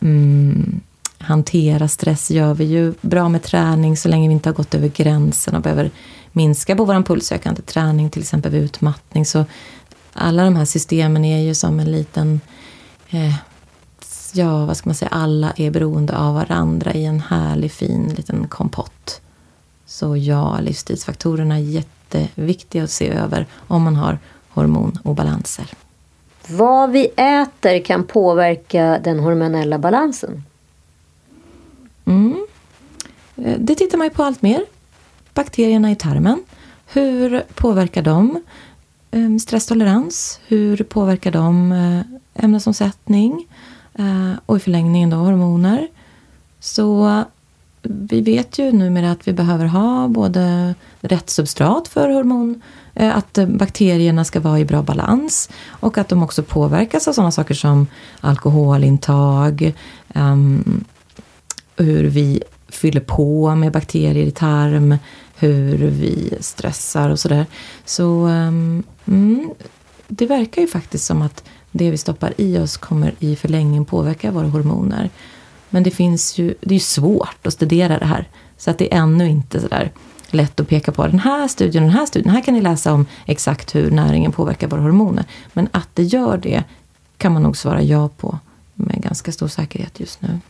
Mm 0.00 0.80
hantera 1.24 1.88
stress 1.88 2.30
gör 2.30 2.54
vi 2.54 2.64
ju 2.64 2.94
bra 3.00 3.28
med 3.28 3.42
träning 3.42 3.96
så 3.96 4.08
länge 4.08 4.28
vi 4.28 4.34
inte 4.34 4.48
har 4.48 4.54
gått 4.54 4.74
över 4.74 4.88
gränsen 4.88 5.54
och 5.54 5.62
behöver 5.62 5.90
minska 6.32 6.76
på 6.76 6.84
vår 6.84 7.02
pulsökande 7.02 7.62
träning, 7.62 8.10
till 8.10 8.22
exempel 8.22 8.52
vid 8.52 8.62
utmattning. 8.62 9.26
Så 9.26 9.44
alla 10.12 10.44
de 10.44 10.56
här 10.56 10.64
systemen 10.64 11.24
är 11.24 11.40
ju 11.40 11.54
som 11.54 11.80
en 11.80 11.92
liten 11.92 12.40
eh, 13.10 13.34
ja, 14.34 14.66
vad 14.66 14.76
ska 14.76 14.88
man 14.88 14.94
säga, 14.94 15.08
alla 15.08 15.52
är 15.56 15.70
beroende 15.70 16.16
av 16.16 16.34
varandra 16.34 16.92
i 16.92 17.04
en 17.04 17.20
härlig 17.20 17.72
fin 17.72 18.14
liten 18.16 18.48
kompott. 18.48 19.20
Så 19.86 20.16
ja, 20.16 20.58
livsstilsfaktorerna 20.60 21.54
är 21.54 21.60
jätteviktiga 21.60 22.84
att 22.84 22.90
se 22.90 23.08
över 23.08 23.46
om 23.68 23.82
man 23.82 23.96
har 23.96 24.18
hormonobalanser. 24.48 25.66
Vad 26.48 26.90
vi 26.90 27.06
äter 27.16 27.84
kan 27.84 28.04
påverka 28.04 29.00
den 29.04 29.20
hormonella 29.20 29.78
balansen? 29.78 30.44
Mm. 32.04 32.46
Eh, 33.36 33.58
det 33.58 33.74
tittar 33.74 33.98
man 33.98 34.06
ju 34.06 34.10
på 34.10 34.22
allt 34.22 34.42
mer. 34.42 34.64
Bakterierna 35.34 35.90
i 35.90 35.96
tarmen. 35.96 36.44
Hur 36.86 37.42
påverkar 37.54 38.02
de 38.02 38.42
ehm, 39.10 39.38
stresstolerans? 39.38 40.40
Hur 40.46 40.76
påverkar 40.76 41.30
de 41.30 41.72
eh, 41.72 42.44
ämnesomsättning? 42.44 43.46
Eh, 43.94 44.32
och 44.46 44.56
i 44.56 44.60
förlängningen 44.60 45.10
då 45.10 45.16
hormoner. 45.16 45.88
Så 46.60 47.22
vi 47.82 48.20
vet 48.20 48.58
ju 48.58 48.72
numera 48.72 49.10
att 49.10 49.28
vi 49.28 49.32
behöver 49.32 49.66
ha 49.66 50.08
både 50.08 50.74
rätt 51.00 51.30
substrat 51.30 51.88
för 51.88 52.08
hormon, 52.08 52.62
att 52.94 53.38
bakterierna 53.48 54.24
ska 54.24 54.40
vara 54.40 54.58
i 54.58 54.64
bra 54.64 54.82
balans 54.82 55.50
och 55.68 55.98
att 55.98 56.08
de 56.08 56.22
också 56.22 56.42
påverkas 56.42 57.08
av 57.08 57.12
sådana 57.12 57.30
saker 57.30 57.54
som 57.54 57.86
alkoholintag, 58.20 59.74
um, 60.14 60.84
hur 61.76 62.04
vi 62.04 62.42
fyller 62.68 63.00
på 63.00 63.54
med 63.54 63.72
bakterier 63.72 64.26
i 64.26 64.30
tarm, 64.30 64.96
hur 65.36 65.76
vi 65.76 66.34
stressar 66.40 67.10
och 67.10 67.18
sådär. 67.18 67.46
Så 67.84 68.26
um, 68.26 68.82
mm, 69.06 69.50
det 70.08 70.26
verkar 70.26 70.62
ju 70.62 70.68
faktiskt 70.68 71.04
som 71.04 71.22
att 71.22 71.44
det 71.70 71.90
vi 71.90 71.96
stoppar 71.96 72.32
i 72.36 72.58
oss 72.58 72.76
kommer 72.76 73.14
i 73.18 73.36
förlängningen 73.36 73.84
påverka 73.84 74.30
våra 74.30 74.46
hormoner. 74.46 75.10
Men 75.70 75.82
det 75.82 75.90
finns 75.90 76.38
ju, 76.38 76.54
det 76.60 76.70
är 76.70 76.74
ju 76.74 76.80
svårt 76.80 77.46
att 77.46 77.52
studera 77.52 77.98
det 77.98 78.06
här. 78.06 78.28
Så 78.58 78.70
att 78.70 78.78
det 78.78 78.94
är 78.94 78.98
ännu 78.98 79.28
inte 79.28 79.60
sådär 79.60 79.92
lätt 80.30 80.60
att 80.60 80.68
peka 80.68 80.92
på 80.92 81.06
den 81.06 81.18
här 81.18 81.48
studien 81.48 81.84
den 81.84 81.92
här 81.92 82.06
studien. 82.06 82.34
Här 82.34 82.42
kan 82.42 82.54
ni 82.54 82.60
läsa 82.60 82.92
om 82.92 83.06
exakt 83.26 83.74
hur 83.74 83.90
näringen 83.90 84.32
påverkar 84.32 84.68
våra 84.68 84.80
hormoner. 84.80 85.24
Men 85.52 85.68
att 85.72 85.88
det 85.94 86.02
gör 86.02 86.36
det 86.36 86.64
kan 87.16 87.32
man 87.32 87.42
nog 87.42 87.56
svara 87.56 87.82
ja 87.82 88.08
på 88.08 88.38
med 88.74 89.02
ganska 89.02 89.32
stor 89.32 89.48
säkerhet 89.48 90.00
just 90.00 90.22
nu. 90.22 90.40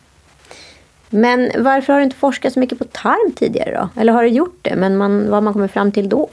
Men 1.15 1.65
varför 1.65 1.93
har 1.93 2.01
du 2.01 2.05
inte 2.05 2.17
forskat 2.17 2.53
så 2.53 2.61
mycket 2.61 2.79
på 2.79 2.85
tarm 2.85 3.33
tidigare 3.37 3.81
då? 3.81 4.01
Eller 4.01 4.13
har 4.13 4.23
du 4.23 4.29
gjort 4.29 4.59
det, 4.63 4.77
men 4.77 4.97
man, 4.97 5.25
vad 5.25 5.35
har 5.35 5.41
man 5.41 5.53
kommit 5.53 5.71
fram 5.71 5.93
till 5.93 6.09
då? 6.09 6.29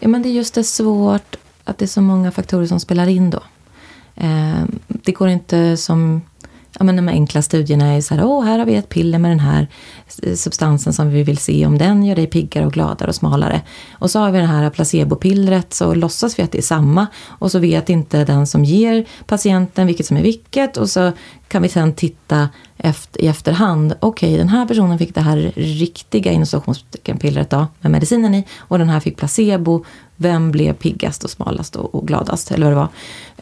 Ja, 0.00 0.08
men 0.08 0.22
det 0.22 0.28
är 0.28 0.30
just 0.30 0.54
det 0.54 0.64
svårt 0.64 1.36
att 1.64 1.78
det 1.78 1.84
är 1.84 1.86
så 1.86 2.00
många 2.00 2.30
faktorer 2.30 2.66
som 2.66 2.80
spelar 2.80 3.06
in 3.06 3.30
då. 3.30 3.42
Eh, 4.14 4.64
det 4.86 5.12
går 5.12 5.28
inte 5.28 5.76
som 5.76 6.22
ja, 6.78 6.84
men 6.84 6.96
de 6.96 7.08
enkla 7.08 7.42
studierna 7.42 7.86
är 7.86 8.00
så 8.00 8.14
här, 8.14 8.24
åh, 8.24 8.44
här 8.44 8.58
har 8.58 8.66
vi 8.66 8.74
ett 8.74 8.88
piller 8.88 9.18
med 9.18 9.30
den 9.30 9.40
här 9.40 9.68
substansen 10.34 10.92
som 10.92 11.10
vi 11.10 11.22
vill 11.22 11.38
se 11.38 11.66
om 11.66 11.78
den 11.78 12.04
gör 12.04 12.16
dig 12.16 12.26
piggare 12.26 12.66
och 12.66 12.72
gladare 12.72 13.08
och 13.08 13.14
smalare. 13.14 13.60
Och 13.92 14.10
så 14.10 14.18
har 14.18 14.30
vi 14.30 14.38
det 14.38 14.46
här 14.46 14.70
placebopillret 14.70 15.74
så 15.74 15.94
låtsas 15.94 16.38
vi 16.38 16.42
att 16.42 16.52
det 16.52 16.58
är 16.58 16.62
samma 16.62 17.06
och 17.26 17.50
så 17.50 17.58
vet 17.58 17.88
inte 17.88 18.24
den 18.24 18.46
som 18.46 18.64
ger 18.64 19.04
patienten 19.26 19.86
vilket 19.86 20.06
som 20.06 20.16
är 20.16 20.22
vilket 20.22 20.76
och 20.76 20.90
så 20.90 21.12
kan 21.48 21.62
vi 21.62 21.68
sen 21.68 21.92
titta 21.92 22.48
efter, 22.76 23.22
i 23.22 23.26
efterhand, 23.26 23.94
okej 24.00 24.28
okay, 24.28 24.38
den 24.38 24.48
här 24.48 24.66
personen 24.66 24.98
fick 24.98 25.14
det 25.14 25.20
här 25.20 25.52
riktiga 25.56 26.32
innovationspillret 26.32 27.50
då 27.50 27.66
med 27.80 27.92
medicinen 27.92 28.34
i 28.34 28.44
och 28.58 28.78
den 28.78 28.88
här 28.88 29.00
fick 29.00 29.16
placebo. 29.16 29.84
Vem 30.16 30.50
blev 30.50 30.72
piggast 30.72 31.24
och 31.24 31.30
smalast 31.30 31.76
och, 31.76 31.94
och 31.94 32.06
gladast 32.08 32.50
eller 32.50 32.72
vad 32.72 32.72
det 32.72 32.76
var. 32.76 32.88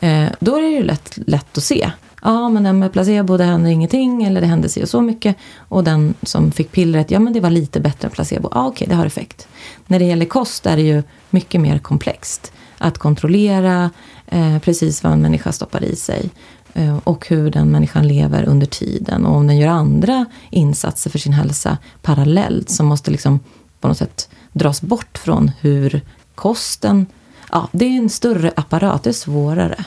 Eh, 0.08 0.28
då 0.40 0.56
är 0.56 0.62
det 0.62 0.68
ju 0.68 0.82
lätt, 0.82 1.18
lätt 1.26 1.58
att 1.58 1.64
se 1.64 1.90
ja 2.22 2.48
men 2.48 2.62
den 2.62 2.78
med 2.78 2.92
placebo 2.92 3.36
det 3.36 3.44
hände 3.44 3.70
ingenting 3.70 4.24
eller 4.24 4.40
det 4.40 4.46
hände 4.46 4.68
sig 4.68 4.82
och 4.82 4.88
så 4.88 5.00
mycket. 5.00 5.36
Och 5.58 5.84
den 5.84 6.14
som 6.22 6.52
fick 6.52 6.72
pillret, 6.72 7.10
ja 7.10 7.18
men 7.18 7.32
det 7.32 7.40
var 7.40 7.50
lite 7.50 7.80
bättre 7.80 8.06
än 8.06 8.12
placebo. 8.12 8.48
Ja 8.54 8.66
okej, 8.66 8.84
okay, 8.84 8.88
det 8.88 8.94
har 8.94 9.06
effekt. 9.06 9.48
När 9.86 9.98
det 9.98 10.04
gäller 10.04 10.26
kost 10.26 10.66
är 10.66 10.76
det 10.76 10.82
ju 10.82 11.02
mycket 11.30 11.60
mer 11.60 11.78
komplext. 11.78 12.52
Att 12.78 12.98
kontrollera 12.98 13.90
eh, 14.26 14.58
precis 14.58 15.02
vad 15.02 15.12
en 15.12 15.22
människa 15.22 15.52
stoppar 15.52 15.84
i 15.84 15.96
sig. 15.96 16.30
Eh, 16.74 16.98
och 17.04 17.28
hur 17.28 17.50
den 17.50 17.70
människan 17.70 18.08
lever 18.08 18.44
under 18.44 18.66
tiden. 18.66 19.26
Och 19.26 19.36
om 19.36 19.46
den 19.46 19.58
gör 19.58 19.68
andra 19.68 20.26
insatser 20.50 21.10
för 21.10 21.18
sin 21.18 21.32
hälsa 21.32 21.78
parallellt 22.02 22.70
som 22.70 22.86
måste 22.86 23.10
liksom 23.10 23.40
på 23.80 23.88
något 23.88 23.98
sätt 23.98 24.28
dras 24.52 24.82
bort 24.82 25.18
från 25.18 25.50
hur 25.60 26.00
kosten 26.34 27.06
Ja, 27.52 27.68
det 27.72 27.84
är 27.84 27.98
en 27.98 28.10
större 28.10 28.52
apparat, 28.56 29.02
det 29.02 29.10
är 29.10 29.14
svårare. 29.14 29.84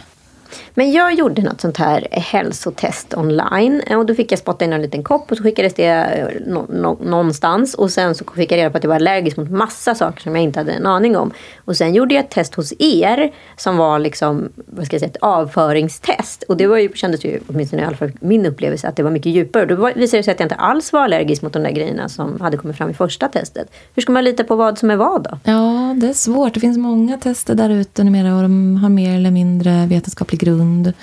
Men 0.73 0.91
jag 0.91 1.13
gjorde 1.13 1.41
något 1.41 1.61
sånt 1.61 1.77
här 1.77 2.07
hälsotest 2.11 3.13
online. 3.17 3.81
Eh, 3.87 3.99
och 3.99 4.05
då 4.05 4.15
fick 4.15 4.31
jag 4.31 4.39
spotta 4.39 4.65
in 4.65 4.73
en 4.73 4.81
liten 4.81 5.03
kopp 5.03 5.31
och 5.31 5.37
så 5.37 5.43
skickades 5.43 5.73
det 5.73 5.85
eh, 5.85 6.53
någonstans. 6.99 7.73
Och 7.73 7.91
sen 7.91 8.15
så 8.15 8.25
fick 8.35 8.51
jag 8.51 8.57
reda 8.57 8.69
på 8.69 8.77
att 8.77 8.83
jag 8.83 8.89
var 8.89 8.95
allergisk 8.95 9.37
mot 9.37 9.49
massa 9.49 9.95
saker 9.95 10.21
som 10.21 10.35
jag 10.35 10.43
inte 10.43 10.59
hade 10.59 10.71
en 10.71 10.85
aning 10.85 11.17
om. 11.17 11.31
Och 11.65 11.77
sen 11.77 11.93
gjorde 11.93 12.15
jag 12.15 12.23
ett 12.23 12.31
test 12.31 12.55
hos 12.55 12.73
er 12.79 13.31
som 13.57 13.77
var 13.77 13.99
liksom, 13.99 14.49
vad 14.55 14.85
ska 14.85 14.95
jag 14.95 15.01
säga, 15.01 15.09
ett 15.09 15.17
avföringstest. 15.21 16.43
Och 16.43 16.57
det 16.57 16.67
var 16.67 16.77
ju, 16.77 16.89
kändes 16.95 17.25
ju, 17.25 17.39
åtminstone 17.47 17.81
i 17.81 17.85
alla 17.85 17.97
fall 17.97 18.11
min 18.19 18.45
upplevelse, 18.45 18.87
att 18.87 18.95
det 18.95 19.03
var 19.03 19.11
mycket 19.11 19.31
djupare. 19.31 19.65
Då 19.65 19.75
visade 19.75 20.01
det 20.01 20.07
sig 20.07 20.19
att 20.19 20.39
jag 20.39 20.45
inte 20.45 20.55
alls 20.55 20.93
var 20.93 21.01
allergisk 21.01 21.41
mot 21.41 21.53
de 21.53 21.63
där 21.63 21.71
grejerna 21.71 22.09
som 22.09 22.41
hade 22.41 22.57
kommit 22.57 22.77
fram 22.77 22.89
i 22.89 22.93
första 22.93 23.27
testet. 23.27 23.71
Hur 23.95 24.01
ska 24.01 24.11
man 24.11 24.23
lita 24.23 24.43
på 24.43 24.55
vad 24.55 24.77
som 24.77 24.91
är 24.91 24.95
vad 24.95 25.23
då? 25.23 25.37
Ja, 25.43 25.95
det 26.01 26.07
är 26.07 26.13
svårt. 26.13 26.53
Det 26.53 26.59
finns 26.59 26.77
många 26.77 27.17
tester 27.17 27.55
där 27.55 27.69
ute 27.69 28.03
numera 28.03 28.35
och 28.35 28.41
de 28.41 28.77
har 28.77 28.89
mer 28.89 29.15
eller 29.15 29.31
mindre 29.31 29.85
vetenskaplig 29.85 30.39
grund. 30.41 30.93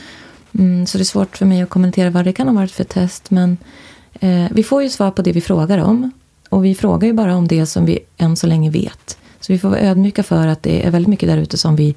Mm, 0.59 0.87
så 0.87 0.99
det 0.99 1.03
är 1.03 1.05
svårt 1.05 1.37
för 1.37 1.47
mig 1.47 1.63
att 1.63 1.71
kommentera 1.71 2.11
vad 2.11 2.25
det 2.25 2.33
kan 2.33 2.49
ha 2.49 2.55
varit 2.55 2.71
för 2.71 2.85
test. 2.85 3.31
Men 3.31 3.57
eh, 4.21 4.45
vi 4.51 4.63
får 4.63 4.83
ju 4.83 4.89
svar 4.89 5.11
på 5.11 5.23
det 5.23 5.33
vi 5.33 5.41
frågar 5.41 5.79
om. 5.79 6.11
Och 6.49 6.65
vi 6.65 6.75
frågar 6.75 7.07
ju 7.07 7.13
bara 7.13 7.37
om 7.37 7.49
det 7.49 7.67
som 7.67 7.87
vi 7.87 7.99
än 8.17 8.37
så 8.37 8.47
länge 8.47 8.71
vet. 8.71 9.19
Så 9.41 9.53
vi 9.53 9.59
får 9.59 9.69
vara 9.69 9.81
ödmjuka 9.81 10.23
för 10.23 10.47
att 10.47 10.63
det 10.63 10.87
är 10.87 10.91
väldigt 10.91 11.09
mycket 11.09 11.29
där 11.29 11.39
ute 11.39 11.59
som 11.59 11.77
vi 11.77 11.95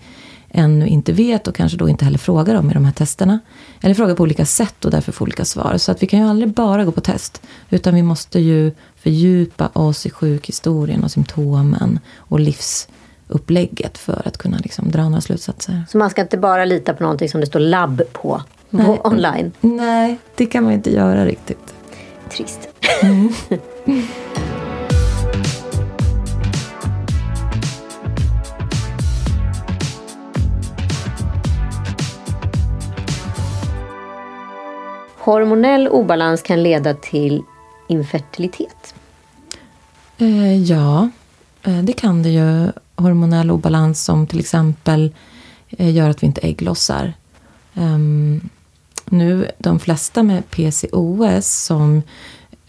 ännu 0.49 0.87
inte 0.87 1.13
vet 1.13 1.47
och 1.47 1.55
kanske 1.55 1.77
då 1.77 1.89
inte 1.89 2.05
heller 2.05 2.17
frågar 2.17 2.55
om 2.55 2.71
i 2.71 2.73
de 2.73 2.85
här 2.85 2.91
testerna. 2.91 3.39
Eller 3.81 3.95
frågar 3.95 4.15
på 4.15 4.23
olika 4.23 4.45
sätt 4.45 4.85
och 4.85 4.91
därför 4.91 5.11
får 5.11 5.25
olika 5.25 5.45
svar. 5.45 5.77
Så 5.77 5.91
att 5.91 6.03
vi 6.03 6.07
kan 6.07 6.19
ju 6.19 6.25
aldrig 6.25 6.53
bara 6.53 6.85
gå 6.85 6.91
på 6.91 7.01
test. 7.01 7.41
Utan 7.69 7.95
vi 7.95 8.03
måste 8.03 8.39
ju 8.39 8.71
fördjupa 8.95 9.67
oss 9.67 10.05
i 10.05 10.09
sjukhistorien 10.09 11.03
och 11.03 11.11
symptomen 11.11 11.99
och 12.17 12.39
livs 12.39 12.87
upplägget 13.31 13.97
för 13.97 14.21
att 14.27 14.37
kunna 14.37 14.57
liksom 14.57 14.91
dra 14.91 15.03
några 15.03 15.21
slutsatser. 15.21 15.83
Så 15.89 15.97
man 15.97 16.09
ska 16.09 16.21
inte 16.21 16.37
bara 16.37 16.65
lita 16.65 16.93
på 16.93 17.03
någonting 17.03 17.29
som 17.29 17.39
det 17.41 17.47
står 17.47 17.59
labb 17.59 18.01
på, 18.13 18.41
Nej. 18.69 18.99
online? 19.03 19.51
Nej, 19.61 20.17
det 20.35 20.45
kan 20.45 20.63
man 20.63 20.73
inte 20.73 20.91
göra 20.91 21.25
riktigt. 21.25 21.73
Trist. 22.29 22.59
Mm. 23.01 23.33
Hormonell 35.17 35.87
obalans 35.87 36.41
kan 36.41 36.63
leda 36.63 36.93
till 36.93 37.43
infertilitet. 37.87 38.95
Eh, 40.17 40.57
ja, 40.61 41.09
eh, 41.63 41.77
det 41.77 41.93
kan 41.93 42.23
det 42.23 42.29
ju 42.29 42.71
hormonell 43.01 43.51
obalans 43.51 44.03
som 44.03 44.27
till 44.27 44.39
exempel 44.39 45.11
eh, 45.69 45.95
gör 45.95 46.09
att 46.09 46.23
vi 46.23 46.27
inte 46.27 46.41
ägglossar. 46.41 47.13
Um, 47.73 48.49
nu, 49.05 49.51
de 49.57 49.79
flesta 49.79 50.23
med 50.23 50.43
PCOS 50.49 51.65
som 51.65 52.01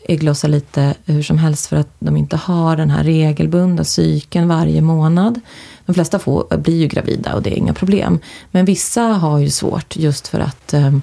ägglossar 0.04 0.48
lite 0.48 0.94
hur 1.04 1.22
som 1.22 1.38
helst 1.38 1.66
för 1.66 1.76
att 1.76 1.88
de 1.98 2.16
inte 2.16 2.36
har 2.36 2.76
den 2.76 2.90
här 2.90 3.04
regelbundna 3.04 3.84
cykeln 3.84 4.48
varje 4.48 4.80
månad. 4.80 5.40
De 5.86 5.94
flesta 5.94 6.18
får, 6.18 6.56
blir 6.56 6.76
ju 6.76 6.86
gravida 6.86 7.34
och 7.34 7.42
det 7.42 7.50
är 7.50 7.58
inga 7.58 7.74
problem. 7.74 8.18
Men 8.50 8.64
vissa 8.64 9.02
har 9.02 9.38
ju 9.38 9.50
svårt 9.50 9.96
just 9.96 10.28
för 10.28 10.40
att 10.40 10.74
eh, 10.74 10.96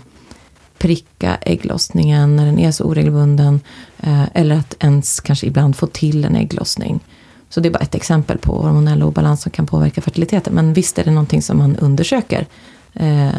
pricka 0.77 1.35
ägglossningen 1.41 2.35
när 2.35 2.45
den 2.45 2.59
är 2.59 2.71
så 2.71 2.83
oregelbunden. 2.83 3.59
Eh, 3.99 4.23
eller 4.33 4.55
att 4.55 4.75
ens 4.79 5.19
kanske 5.19 5.47
ibland 5.47 5.75
få 5.75 5.87
till 5.87 6.25
en 6.25 6.35
ägglossning. 6.35 6.99
Så 7.49 7.59
det 7.59 7.69
är 7.69 7.71
bara 7.71 7.83
ett 7.83 7.95
exempel 7.95 8.37
på 8.37 8.61
hormonell 8.61 9.03
obalans 9.03 9.41
som 9.41 9.51
kan 9.51 9.65
påverka 9.65 10.01
fertiliteten. 10.01 10.53
Men 10.53 10.73
visst 10.73 10.99
är 10.99 11.03
det 11.03 11.11
någonting 11.11 11.41
som 11.41 11.57
man 11.57 11.75
undersöker 11.75 12.45
eh, 12.93 13.29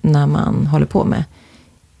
när 0.00 0.26
man 0.26 0.66
håller 0.66 0.86
på 0.86 1.04
med 1.04 1.24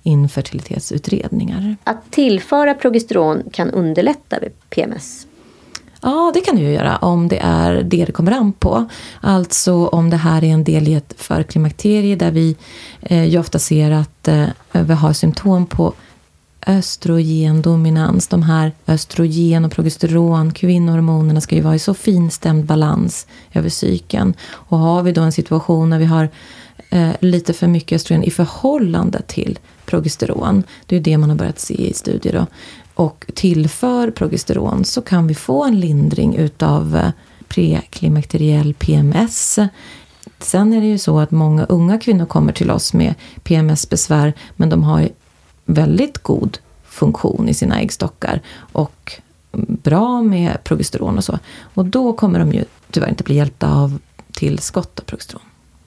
infertilitetsutredningar. 0.02 1.76
Att 1.84 2.10
tillföra 2.10 2.74
progesteron 2.74 3.42
kan 3.52 3.70
underlätta 3.70 4.38
vid 4.40 4.52
PMS? 4.70 5.26
Ja, 6.00 6.30
det 6.34 6.40
kan 6.40 6.56
det 6.56 6.62
ju 6.62 6.72
göra 6.72 6.96
om 6.96 7.28
det 7.28 7.38
är 7.38 7.82
det 7.82 8.04
det 8.04 8.12
kommer 8.12 8.32
an 8.32 8.52
på. 8.52 8.88
Alltså 9.20 9.86
om 9.86 10.10
det 10.10 10.16
här 10.16 10.44
är 10.44 10.48
en 10.48 10.64
del 10.64 10.88
i 10.88 10.94
ett 10.94 11.14
förklimakterie 11.16 12.16
där 12.16 12.30
vi 12.30 12.56
eh, 13.00 13.24
ju 13.24 13.38
ofta 13.38 13.58
ser 13.58 13.90
att 13.90 14.28
eh, 14.28 14.46
vi 14.72 14.94
har 14.94 15.12
symptom 15.12 15.66
på 15.66 15.92
östrogendominans. 16.66 18.28
De 18.28 18.42
här 18.42 18.72
östrogen 18.86 19.64
och 19.64 19.72
progesteron, 19.72 20.52
kvinnohormonerna 20.52 21.40
ska 21.40 21.54
ju 21.54 21.60
vara 21.60 21.74
i 21.74 21.78
så 21.78 21.94
finstämd 21.94 22.64
balans 22.64 23.26
över 23.52 23.68
cykeln. 23.68 24.34
Och 24.50 24.78
har 24.78 25.02
vi 25.02 25.12
då 25.12 25.20
en 25.22 25.32
situation 25.32 25.90
där 25.90 25.98
vi 25.98 26.04
har 26.04 26.28
eh, 26.90 27.10
lite 27.20 27.52
för 27.52 27.66
mycket 27.66 27.96
östrogen 27.96 28.24
i 28.24 28.30
förhållande 28.30 29.22
till 29.22 29.58
progesteron, 29.86 30.62
det 30.86 30.94
är 30.94 30.98
ju 30.98 31.02
det 31.02 31.18
man 31.18 31.30
har 31.30 31.36
börjat 31.36 31.58
se 31.58 31.88
i 31.88 31.92
studier 31.92 32.32
då, 32.32 32.46
och 32.94 33.24
tillför 33.34 34.10
progesteron 34.10 34.84
så 34.84 35.02
kan 35.02 35.26
vi 35.26 35.34
få 35.34 35.64
en 35.64 35.80
lindring 35.80 36.36
utav 36.36 36.96
eh, 36.96 37.10
preklimakteriell 37.48 38.74
PMS. 38.74 39.58
Sen 40.38 40.72
är 40.72 40.80
det 40.80 40.86
ju 40.86 40.98
så 40.98 41.18
att 41.18 41.30
många 41.30 41.64
unga 41.64 41.98
kvinnor 41.98 42.26
kommer 42.26 42.52
till 42.52 42.70
oss 42.70 42.92
med 42.92 43.14
PMS-besvär 43.42 44.32
men 44.56 44.70
de 44.70 44.82
har 44.82 45.08
väldigt 45.66 46.18
god 46.18 46.58
funktion 46.84 47.48
i 47.48 47.54
sina 47.54 47.80
äggstockar 47.80 48.40
och 48.72 49.12
bra 49.66 50.22
med 50.22 50.64
progesteron 50.64 51.16
och 51.16 51.24
så. 51.24 51.38
Och 51.74 51.84
då 51.84 52.12
kommer 52.12 52.38
de 52.38 52.52
ju 52.52 52.64
tyvärr 52.90 53.08
inte 53.08 53.24
bli 53.24 53.34
hjälpta 53.34 53.72
av 53.72 53.98
tillskott 54.32 55.00
av 55.00 55.04
progesteron. 55.04 55.42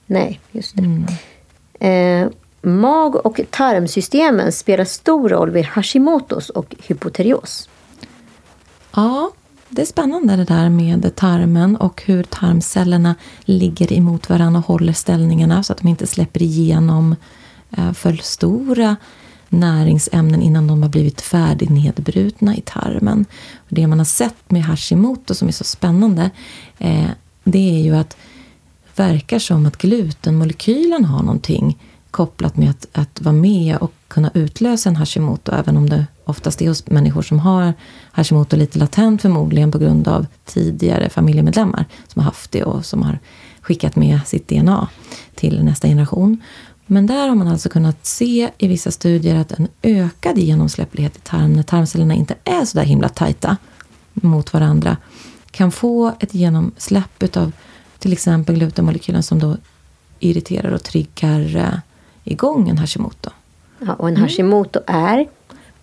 Nej, 0.06 0.40
just 0.50 0.76
det. 0.76 0.82
Mm. 0.82 2.24
Eh, 2.24 2.32
mag 2.62 3.26
och 3.26 3.40
tarmsystemen 3.50 4.52
spelar 4.52 4.84
stor 4.84 5.28
roll 5.28 5.50
vid 5.50 5.64
Hashimotos 5.64 6.50
och 6.50 6.74
hypoterios. 6.82 7.68
Ja, 8.94 9.30
det 9.68 9.82
är 9.82 9.86
spännande 9.86 10.36
det 10.36 10.44
där 10.44 10.68
med 10.68 11.16
tarmen 11.16 11.76
och 11.76 12.02
hur 12.06 12.22
tarmcellerna 12.22 13.14
ligger 13.40 13.92
emot 13.92 14.28
varandra 14.28 14.58
och 14.58 14.66
håller 14.66 14.92
ställningarna 14.92 15.62
så 15.62 15.72
att 15.72 15.78
de 15.78 15.88
inte 15.88 16.06
släpper 16.06 16.42
igenom 16.42 17.16
eh, 17.70 17.92
för 17.92 18.12
stora 18.12 18.96
näringsämnen 19.50 20.42
innan 20.42 20.66
de 20.66 20.82
har 20.82 20.88
blivit 20.88 21.20
färdignedbrutna 21.20 22.56
i 22.56 22.60
tarmen. 22.60 23.24
Det 23.68 23.86
man 23.86 23.98
har 23.98 24.04
sett 24.04 24.50
med 24.50 24.64
Hashimoto 24.64 25.34
som 25.34 25.48
är 25.48 25.52
så 25.52 25.64
spännande 25.64 26.30
eh, 26.78 27.10
det 27.44 27.70
är 27.70 27.82
ju 27.82 27.96
att 27.96 28.16
det 28.96 29.02
verkar 29.02 29.38
som 29.38 29.66
att 29.66 29.76
glutenmolekylen 29.76 31.04
har 31.04 31.22
någonting 31.22 31.78
kopplat 32.10 32.56
med 32.56 32.70
att, 32.70 32.86
att 32.92 33.20
vara 33.20 33.34
med 33.34 33.76
och 33.76 33.92
kunna 34.08 34.30
utlösa 34.34 34.88
en 34.88 34.96
Hashimoto, 34.96 35.52
även 35.52 35.76
om 35.76 35.88
det 35.88 36.06
oftast 36.24 36.62
är 36.62 36.68
hos 36.68 36.86
människor 36.86 37.22
som 37.22 37.38
har 37.38 37.74
Hashimoto 38.12 38.56
lite 38.56 38.78
latent 38.78 39.22
förmodligen 39.22 39.72
på 39.72 39.78
grund 39.78 40.08
av 40.08 40.26
tidigare 40.44 41.10
familjemedlemmar 41.10 41.84
som 42.06 42.20
har 42.20 42.24
haft 42.24 42.52
det 42.52 42.64
och 42.64 42.84
som 42.84 43.02
har 43.02 43.18
skickat 43.60 43.96
med 43.96 44.20
sitt 44.26 44.48
DNA 44.48 44.88
till 45.34 45.64
nästa 45.64 45.88
generation. 45.88 46.42
Men 46.92 47.06
där 47.06 47.28
har 47.28 47.34
man 47.34 47.48
alltså 47.48 47.68
kunnat 47.68 48.06
se 48.06 48.50
i 48.58 48.68
vissa 48.68 48.90
studier 48.90 49.36
att 49.36 49.52
en 49.52 49.68
ökad 49.82 50.38
genomsläpplighet 50.38 51.16
i 51.16 51.20
tarmen, 51.20 51.52
när 51.52 51.62
tarmcellerna 51.62 52.14
inte 52.14 52.34
är 52.44 52.64
så 52.64 52.78
där 52.78 52.84
himla 52.84 53.08
tajta 53.08 53.56
mot 54.12 54.52
varandra, 54.52 54.96
kan 55.50 55.72
få 55.72 56.12
ett 56.20 56.34
genomsläpp 56.34 57.22
utav 57.22 57.52
till 57.98 58.12
exempel 58.12 58.54
glutenmolekylen 58.54 59.22
som 59.22 59.38
då 59.38 59.56
irriterar 60.18 60.72
och 60.72 60.82
triggar 60.82 61.56
eh, 61.56 61.78
igång 62.24 62.68
en 62.68 62.78
Hashimoto. 62.78 63.30
Ja, 63.78 63.94
och 63.94 64.08
en 64.08 64.16
Hashimoto 64.16 64.80
mm. 64.86 65.04
är? 65.04 65.28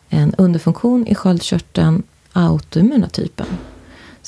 En 0.09 0.33
underfunktion 0.37 1.07
i 1.07 1.15
sköldkörteln, 1.15 2.03
autoimmuna 2.33 3.09
typen. 3.09 3.47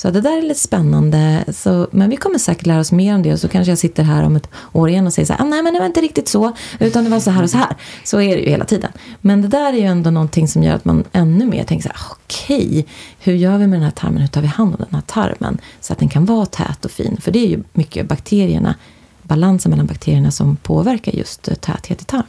Så 0.00 0.10
det 0.10 0.20
där 0.20 0.38
är 0.38 0.42
lite 0.42 0.60
spännande. 0.60 1.44
Så, 1.52 1.88
men 1.90 2.10
vi 2.10 2.16
kommer 2.16 2.38
säkert 2.38 2.66
lära 2.66 2.80
oss 2.80 2.92
mer 2.92 3.14
om 3.14 3.22
det. 3.22 3.32
Och 3.32 3.38
så 3.38 3.48
kanske 3.48 3.70
jag 3.70 3.78
sitter 3.78 4.02
här 4.02 4.22
om 4.22 4.36
ett 4.36 4.48
år 4.72 4.88
igen 4.88 5.06
och 5.06 5.12
säger 5.12 5.26
så 5.26 5.32
här, 5.32 5.40
ah, 5.40 5.44
nej 5.44 5.62
men 5.62 5.74
det 5.74 5.78
var 5.78 5.86
inte 5.86 6.00
riktigt 6.00 6.28
så. 6.28 6.52
Utan 6.78 7.04
det 7.04 7.10
var 7.10 7.20
så 7.20 7.30
här 7.30 7.42
och 7.42 7.50
så 7.50 7.58
här. 7.58 7.76
Så 8.04 8.20
är 8.20 8.36
det 8.36 8.42
ju 8.42 8.50
hela 8.50 8.64
tiden. 8.64 8.92
Men 9.20 9.42
det 9.42 9.48
där 9.48 9.72
är 9.72 9.76
ju 9.76 9.84
ändå 9.84 10.10
någonting 10.10 10.48
som 10.48 10.62
gör 10.62 10.74
att 10.74 10.84
man 10.84 11.04
ännu 11.12 11.46
mer 11.46 11.64
tänker 11.64 11.82
så 11.82 11.94
här, 11.94 12.06
okej, 12.10 12.68
okay, 12.68 12.84
hur 13.18 13.32
gör 13.32 13.58
vi 13.58 13.66
med 13.66 13.78
den 13.78 13.84
här 13.84 13.90
tarmen? 13.90 14.20
Hur 14.20 14.28
tar 14.28 14.40
vi 14.40 14.46
hand 14.46 14.74
om 14.74 14.86
den 14.90 14.94
här 14.94 15.06
tarmen? 15.06 15.58
Så 15.80 15.92
att 15.92 15.98
den 15.98 16.08
kan 16.08 16.24
vara 16.24 16.46
tät 16.46 16.84
och 16.84 16.90
fin. 16.90 17.16
För 17.20 17.30
det 17.30 17.38
är 17.38 17.48
ju 17.48 17.62
mycket 17.72 18.08
bakterierna, 18.08 18.74
balansen 19.22 19.70
mellan 19.70 19.86
bakterierna 19.86 20.30
som 20.30 20.56
påverkar 20.56 21.12
just 21.12 21.60
täthet 21.60 22.02
i 22.02 22.04
tarm. 22.04 22.26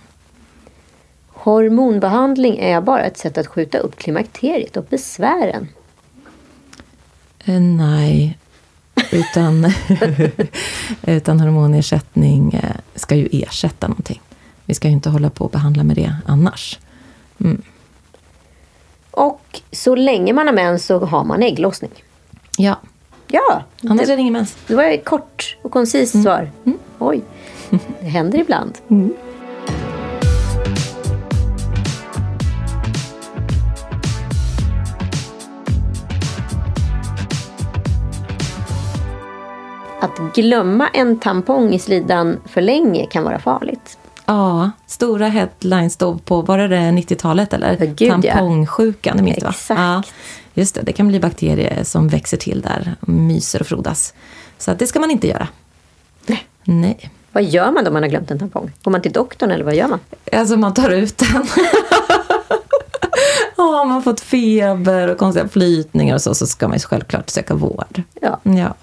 Hormonbehandling 1.27 2.57
är 2.57 2.81
bara 2.81 3.03
ett 3.03 3.17
sätt 3.17 3.37
att 3.37 3.47
skjuta 3.47 3.77
upp 3.77 3.95
klimakteriet 3.97 4.77
och 4.77 4.85
besvären. 4.89 5.67
Eh, 7.45 7.59
nej, 7.59 8.37
utan, 9.11 9.65
utan 11.01 11.39
hormonersättning 11.39 12.53
eh, 12.53 12.75
ska 12.95 13.15
ju 13.15 13.29
ersätta 13.31 13.87
någonting. 13.87 14.21
Vi 14.65 14.73
ska 14.73 14.87
ju 14.87 14.93
inte 14.93 15.09
hålla 15.09 15.29
på 15.29 15.45
och 15.45 15.51
behandla 15.51 15.83
med 15.83 15.95
det 15.95 16.15
annars. 16.25 16.79
Mm. 17.39 17.61
Och 19.11 19.61
så 19.71 19.95
länge 19.95 20.33
man 20.33 20.47
har 20.47 20.53
mens 20.53 20.85
så 20.85 21.05
har 21.05 21.23
man 21.23 21.43
ägglossning. 21.43 21.91
Ja. 22.57 22.79
Ja. 23.27 23.63
Annars 23.83 24.07
det, 24.07 24.13
är 24.13 24.17
det 24.17 24.21
ingen 24.21 24.33
mens. 24.33 24.57
Det 24.67 24.75
var 24.75 24.83
ett 24.83 25.05
kort 25.05 25.57
och 25.61 25.71
koncist 25.71 26.13
mm. 26.13 26.23
svar. 26.23 26.51
Mm. 26.65 26.77
Oj. 26.99 27.21
Det 28.01 28.07
händer 28.07 28.39
ibland. 28.39 28.77
Att 40.01 40.35
glömma 40.35 40.87
en 40.87 41.19
tampong 41.19 41.73
i 41.73 41.79
slidan 41.79 42.39
för 42.45 42.61
länge 42.61 43.05
kan 43.05 43.23
vara 43.23 43.39
farligt. 43.39 43.97
Ja, 44.25 44.71
stora 44.87 45.27
headlines 45.27 45.97
då 45.97 46.17
på, 46.17 46.41
var 46.41 46.57
det 46.57 46.75
90-talet 46.75 47.53
eller? 47.53 47.75
Gud, 47.85 48.09
Tampongsjukan, 48.09 49.17
det 49.17 49.23
minns 49.23 49.43
va? 49.43 49.53
Ja, 49.69 50.03
just 50.53 50.75
det, 50.75 50.81
det 50.81 50.93
kan 50.93 51.07
bli 51.07 51.19
bakterier 51.19 51.83
som 51.83 52.07
växer 52.07 52.37
till 52.37 52.61
där, 52.61 52.95
och 52.99 53.09
myser 53.09 53.61
och 53.61 53.67
frodas. 53.67 54.13
Så 54.57 54.73
det 54.73 54.87
ska 54.87 54.99
man 54.99 55.11
inte 55.11 55.27
göra. 55.27 55.47
Nej. 56.25 56.45
Nej. 56.63 57.09
Vad 57.31 57.43
gör 57.43 57.71
man 57.71 57.83
då 57.83 57.91
man 57.91 58.03
har 58.03 58.09
glömt 58.09 58.31
en 58.31 58.39
tampong? 58.39 58.71
Går 58.83 58.91
man 58.91 59.01
till 59.01 59.11
doktorn 59.11 59.51
eller 59.51 59.63
vad 59.63 59.75
gör 59.75 59.87
man? 59.87 59.99
Alltså 60.31 60.57
man 60.57 60.73
tar 60.73 60.89
ut 60.89 61.17
den. 61.17 61.47
Har 63.57 63.85
man 63.85 64.03
fått 64.03 64.19
feber 64.19 65.07
och 65.07 65.17
konstiga 65.17 65.47
flytningar 65.47 66.15
och 66.15 66.21
så, 66.21 66.35
så 66.35 66.47
ska 66.47 66.67
man 66.67 66.77
ju 66.77 66.81
självklart 66.81 67.29
söka 67.29 67.53
vård. 67.53 68.01
Ja. 68.21 68.39
ja 68.43 68.75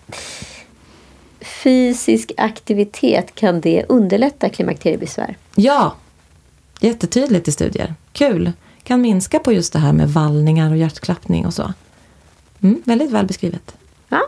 fysisk 1.62 2.32
aktivitet, 2.36 3.34
kan 3.34 3.60
det 3.60 3.84
underlätta 3.88 4.48
klimakteriebesvär? 4.48 5.36
Ja, 5.54 5.94
jättetydligt 6.80 7.48
i 7.48 7.52
studier. 7.52 7.94
Kul! 8.12 8.52
Kan 8.82 9.00
minska 9.00 9.38
på 9.38 9.52
just 9.52 9.72
det 9.72 9.78
här 9.78 9.92
med 9.92 10.08
vallningar 10.08 10.70
och 10.70 10.76
hjärtklappning 10.76 11.46
och 11.46 11.54
så. 11.54 11.72
Mm, 12.60 12.82
väldigt 12.84 13.10
väl 13.10 13.26
beskrivet. 13.26 13.76
Ja, 14.08 14.20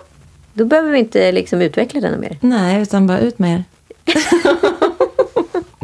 då 0.53 0.65
behöver 0.65 0.91
vi 0.91 0.99
inte 0.99 1.33
liksom 1.33 1.63
utveckla 1.63 2.01
den 2.01 2.21
mer. 2.21 2.39
Nej, 2.41 2.83
utan 2.83 3.07
bara 3.07 3.19
ut 3.19 3.39
med 3.39 3.55
er. 3.55 3.65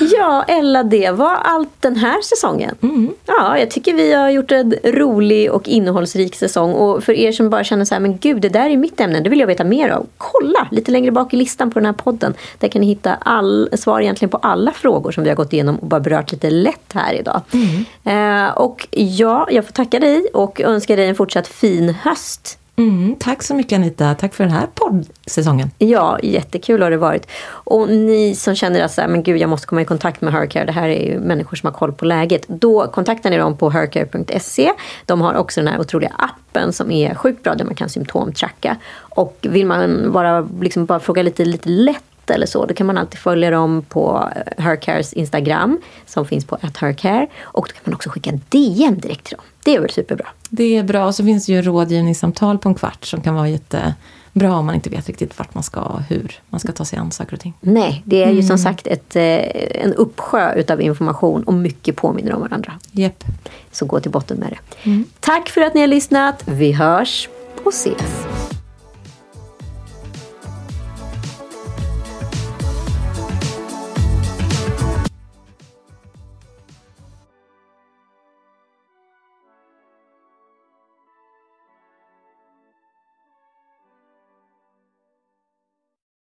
Ja, 0.00 0.44
Ella, 0.48 0.82
det 0.82 1.10
var 1.10 1.34
allt 1.34 1.70
den 1.80 1.96
här 1.96 2.22
säsongen. 2.22 2.74
Mm. 2.82 3.12
Ja, 3.26 3.58
jag 3.58 3.70
tycker 3.70 3.94
vi 3.94 4.12
har 4.12 4.30
gjort 4.30 4.52
en 4.52 4.74
rolig 4.84 5.52
och 5.52 5.68
innehållsrik 5.68 6.34
säsong. 6.34 6.72
Och 6.72 7.04
för 7.04 7.12
er 7.12 7.32
som 7.32 7.50
bara 7.50 7.64
känner 7.64 7.84
så 7.84 7.94
här, 7.94 8.00
men 8.00 8.18
gud, 8.18 8.42
det 8.42 8.48
där 8.48 8.70
är 8.70 8.76
mitt 8.76 9.00
ämne, 9.00 9.20
det 9.20 9.30
vill 9.30 9.40
jag 9.40 9.46
veta 9.46 9.64
mer 9.64 9.88
av. 9.88 10.06
Kolla 10.16 10.68
lite 10.70 10.90
längre 10.90 11.10
bak 11.10 11.34
i 11.34 11.36
listan 11.36 11.70
på 11.70 11.78
den 11.78 11.86
här 11.86 11.92
podden. 11.92 12.34
Där 12.58 12.68
kan 12.68 12.80
ni 12.80 12.86
hitta 12.86 13.14
all, 13.14 13.68
svar 13.72 14.00
egentligen 14.00 14.30
på 14.30 14.36
alla 14.36 14.72
frågor 14.72 15.12
som 15.12 15.24
vi 15.24 15.30
har 15.30 15.36
gått 15.36 15.52
igenom 15.52 15.76
och 15.76 15.86
bara 15.86 16.00
berört 16.00 16.32
lite 16.32 16.50
lätt 16.50 16.92
här 16.92 17.14
idag. 17.14 17.40
Mm. 17.52 18.46
Eh, 18.46 18.50
och 18.50 18.88
ja, 18.90 19.48
jag 19.50 19.64
får 19.64 19.72
tacka 19.72 20.00
dig 20.00 20.26
och 20.34 20.60
önska 20.60 20.96
dig 20.96 21.08
en 21.08 21.14
fortsatt 21.14 21.48
fin 21.48 21.94
höst. 22.02 22.58
Mm, 22.78 23.16
tack 23.18 23.42
så 23.42 23.54
mycket 23.54 23.76
Anita. 23.76 24.14
Tack 24.14 24.34
för 24.34 24.44
den 24.44 24.52
här 24.52 24.66
poddsäsongen. 24.74 25.70
Ja, 25.78 26.18
jättekul 26.22 26.82
har 26.82 26.90
det 26.90 26.96
varit. 26.96 27.26
Och 27.48 27.88
ni 27.88 28.34
som 28.34 28.54
känner 28.54 28.82
att 28.82 28.96
men 28.96 29.22
gud, 29.22 29.40
jag 29.40 29.50
måste 29.50 29.66
komma 29.66 29.82
i 29.82 29.84
kontakt 29.84 30.20
med 30.20 30.32
Hercare. 30.32 30.64
Det 30.64 30.72
här 30.72 30.88
är 30.88 31.12
ju 31.12 31.20
människor 31.20 31.56
som 31.56 31.66
har 31.66 31.74
koll 31.74 31.92
på 31.92 32.04
läget. 32.04 32.48
Då 32.48 32.86
kontaktar 32.86 33.30
ni 33.30 33.36
dem 33.36 33.56
på 33.56 33.70
hercare.se. 33.70 34.72
De 35.06 35.20
har 35.20 35.34
också 35.34 35.60
den 35.60 35.68
här 35.68 35.80
otroliga 35.80 36.12
appen 36.18 36.72
som 36.72 36.90
är 36.90 37.14
sjukt 37.14 37.42
bra 37.42 37.54
där 37.54 37.64
man 37.64 37.74
kan 37.74 37.88
symptomtracka. 37.88 38.76
Och 38.96 39.36
vill 39.40 39.66
man 39.66 40.12
bara, 40.12 40.48
liksom, 40.60 40.84
bara 40.84 41.00
fråga 41.00 41.22
lite, 41.22 41.44
lite 41.44 41.68
lätt 41.68 42.04
eller 42.30 42.46
så, 42.46 42.66
då 42.66 42.74
kan 42.74 42.86
man 42.86 42.98
alltid 42.98 43.18
följa 43.18 43.50
dem 43.50 43.84
på 43.88 44.30
Hercares 44.58 45.12
Instagram 45.12 45.80
som 46.06 46.26
finns 46.26 46.44
på 46.44 46.58
athercare. 46.60 47.26
Och 47.42 47.66
då 47.68 47.72
kan 47.72 47.82
man 47.84 47.94
också 47.94 48.10
skicka 48.10 48.32
DM 48.48 48.98
direkt 48.98 49.24
till 49.24 49.36
dem. 49.36 49.46
Det 49.64 49.74
är 49.74 49.80
väl 49.80 49.90
superbra. 49.90 50.26
Det 50.50 50.76
är 50.76 50.82
bra. 50.82 51.06
Och 51.06 51.14
så 51.14 51.24
finns 51.24 51.46
det 51.46 51.52
ju 51.52 51.62
rådgivningssamtal 51.62 52.58
på 52.58 52.68
en 52.68 52.74
kvart 52.74 53.04
som 53.04 53.20
kan 53.20 53.34
vara 53.34 53.48
jättebra 53.48 54.56
om 54.56 54.66
man 54.66 54.74
inte 54.74 54.90
vet 54.90 55.06
riktigt 55.06 55.38
vart 55.38 55.54
man 55.54 55.62
ska 55.62 55.80
och 55.80 56.00
hur 56.02 56.40
man 56.48 56.60
ska 56.60 56.72
ta 56.72 56.84
sig 56.84 56.98
an 56.98 57.10
saker 57.10 57.32
och 57.32 57.40
ting. 57.40 57.54
Nej, 57.60 58.02
det 58.04 58.22
är 58.22 58.26
ju 58.26 58.32
mm. 58.32 58.46
som 58.46 58.58
sagt 58.58 58.86
ett, 58.86 59.16
eh, 59.16 59.82
en 59.84 59.94
uppsjö 59.94 60.54
utav 60.54 60.82
information 60.82 61.42
och 61.42 61.54
mycket 61.54 61.96
påminner 61.96 62.34
om 62.34 62.40
varandra. 62.40 62.72
Yep. 62.92 63.24
Så 63.72 63.86
gå 63.86 64.00
till 64.00 64.10
botten 64.10 64.38
med 64.38 64.50
det. 64.50 64.88
Mm. 64.90 65.04
Tack 65.20 65.48
för 65.48 65.60
att 65.60 65.74
ni 65.74 65.80
har 65.80 65.88
lyssnat. 65.88 66.42
Vi 66.46 66.72
hörs 66.72 67.28
och 67.64 67.72
ses. 67.72 68.47